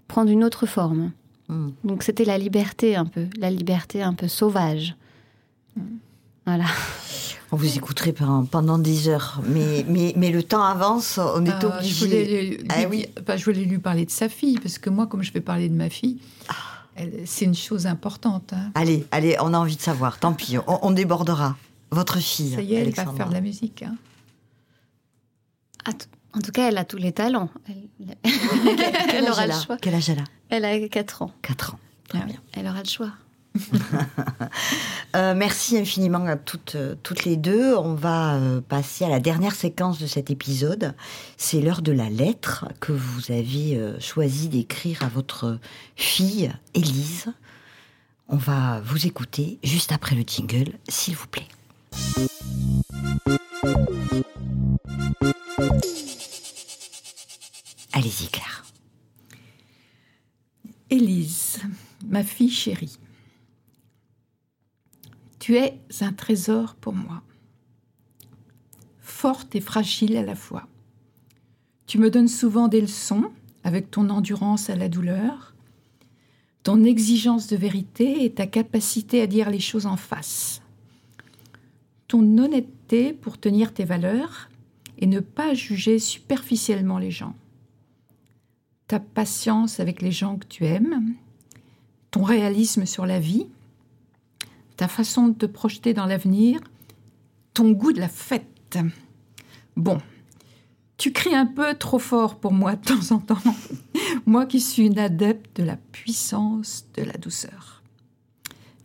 [0.08, 1.12] prendre une autre forme.
[1.50, 1.70] Mm.
[1.84, 4.96] Donc, c'était la liberté un peu, la liberté un peu sauvage.
[5.76, 5.82] Mm.
[6.46, 6.66] Voilà.
[7.52, 11.78] On vous écouterait pendant, des heures, mais, mais, mais le temps avance, on est ah,
[11.78, 11.94] obligé.
[11.94, 13.08] Je voulais, ah, oui.
[13.36, 15.76] je voulais lui parler de sa fille, parce que moi, comme je vais parler de
[15.76, 16.20] ma fille,
[16.50, 16.54] ah.
[17.26, 18.52] c'est une chose importante.
[18.54, 18.72] Hein.
[18.74, 21.56] Allez, allez, on a envie de savoir, tant pis, on, débordera.
[21.92, 23.84] Votre fille, Ça y est, elle va faire de la musique.
[23.84, 23.96] Hein.
[26.36, 27.50] En tout cas, elle a tous les talents.
[27.70, 28.18] Elle,
[29.14, 29.78] elle aura le choix.
[29.82, 31.32] Quel âge elle a Elle a 4 ans.
[31.42, 31.80] 4 ans,
[32.10, 32.38] très bien.
[32.54, 33.12] Elle aura le choix.
[35.16, 37.74] Euh, merci infiniment à toutes, toutes les deux.
[37.78, 40.94] On va euh, passer à la dernière séquence de cet épisode.
[41.38, 45.58] C'est l'heure de la lettre que vous avez euh, choisi d'écrire à votre
[45.96, 47.28] fille, Élise.
[48.28, 51.48] On va vous écouter juste après le jingle, s'il vous plaît.
[57.94, 58.66] Allez-y, Claire.
[60.90, 61.62] Élise,
[62.06, 62.98] ma fille chérie.
[65.46, 67.22] Tu es un trésor pour moi,
[69.00, 70.68] forte et fragile à la fois.
[71.86, 73.32] Tu me donnes souvent des leçons
[73.64, 75.54] avec ton endurance à la douleur,
[76.64, 80.64] ton exigence de vérité et ta capacité à dire les choses en face,
[82.08, 84.50] ton honnêteté pour tenir tes valeurs
[84.98, 87.36] et ne pas juger superficiellement les gens,
[88.88, 91.14] ta patience avec les gens que tu aimes,
[92.10, 93.46] ton réalisme sur la vie,
[94.78, 96.60] ta façon de te projeter dans l'avenir,
[97.54, 98.78] ton goût de la fête.
[99.76, 100.00] Bon,
[100.98, 103.42] tu cries un peu trop fort pour moi de temps en temps,
[104.26, 107.84] moi qui suis une adepte de la puissance de la douceur.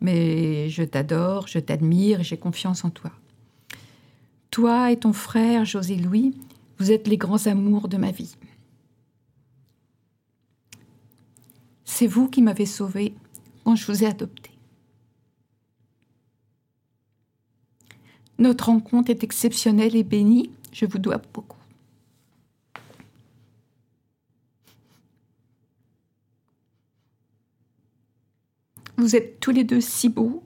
[0.01, 3.13] Mais je t'adore, je t'admire et j'ai confiance en toi.
[4.51, 6.35] Toi et ton frère José Louis,
[6.79, 8.35] vous êtes les grands amours de ma vie.
[11.85, 13.15] C'est vous qui m'avez sauvée
[13.65, 14.50] quand je vous ai adopté.
[18.41, 21.59] Notre rencontre est exceptionnelle et bénie, je vous dois beaucoup.
[28.97, 30.43] Vous êtes tous les deux si beaux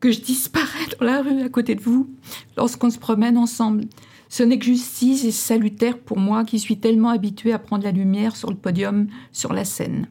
[0.00, 2.10] que je disparais dans la rue à côté de vous
[2.56, 3.84] lorsqu'on se promène ensemble.
[4.28, 7.92] Ce n'est que justice et salutaire pour moi qui suis tellement habituée à prendre la
[7.92, 10.08] lumière sur le podium, sur la scène.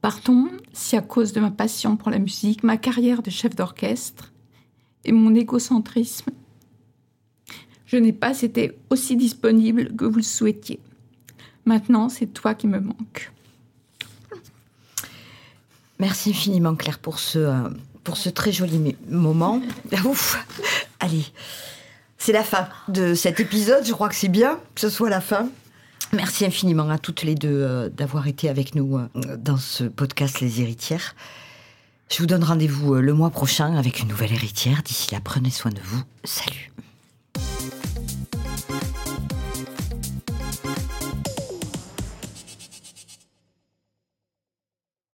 [0.00, 4.33] Partons si à cause de ma passion pour la musique, ma carrière de chef d'orchestre
[5.04, 6.30] et mon égocentrisme,
[7.86, 10.80] je n'ai pas été aussi disponible que vous le souhaitiez.
[11.64, 13.32] Maintenant, c'est toi qui me manques.
[15.98, 17.68] Merci infiniment Claire pour ce, euh,
[18.02, 19.62] pour ce très joli moment.
[20.04, 20.44] Ouf
[21.00, 21.24] Allez,
[22.18, 23.86] c'est la fin de cet épisode.
[23.86, 25.48] Je crois que c'est bien que ce soit la fin.
[26.12, 30.40] Merci infiniment à toutes les deux euh, d'avoir été avec nous euh, dans ce podcast
[30.40, 31.14] Les héritières.
[32.10, 34.82] Je vous donne rendez-vous le mois prochain avec une nouvelle héritière.
[34.82, 36.02] D'ici là, prenez soin de vous.
[36.22, 36.72] Salut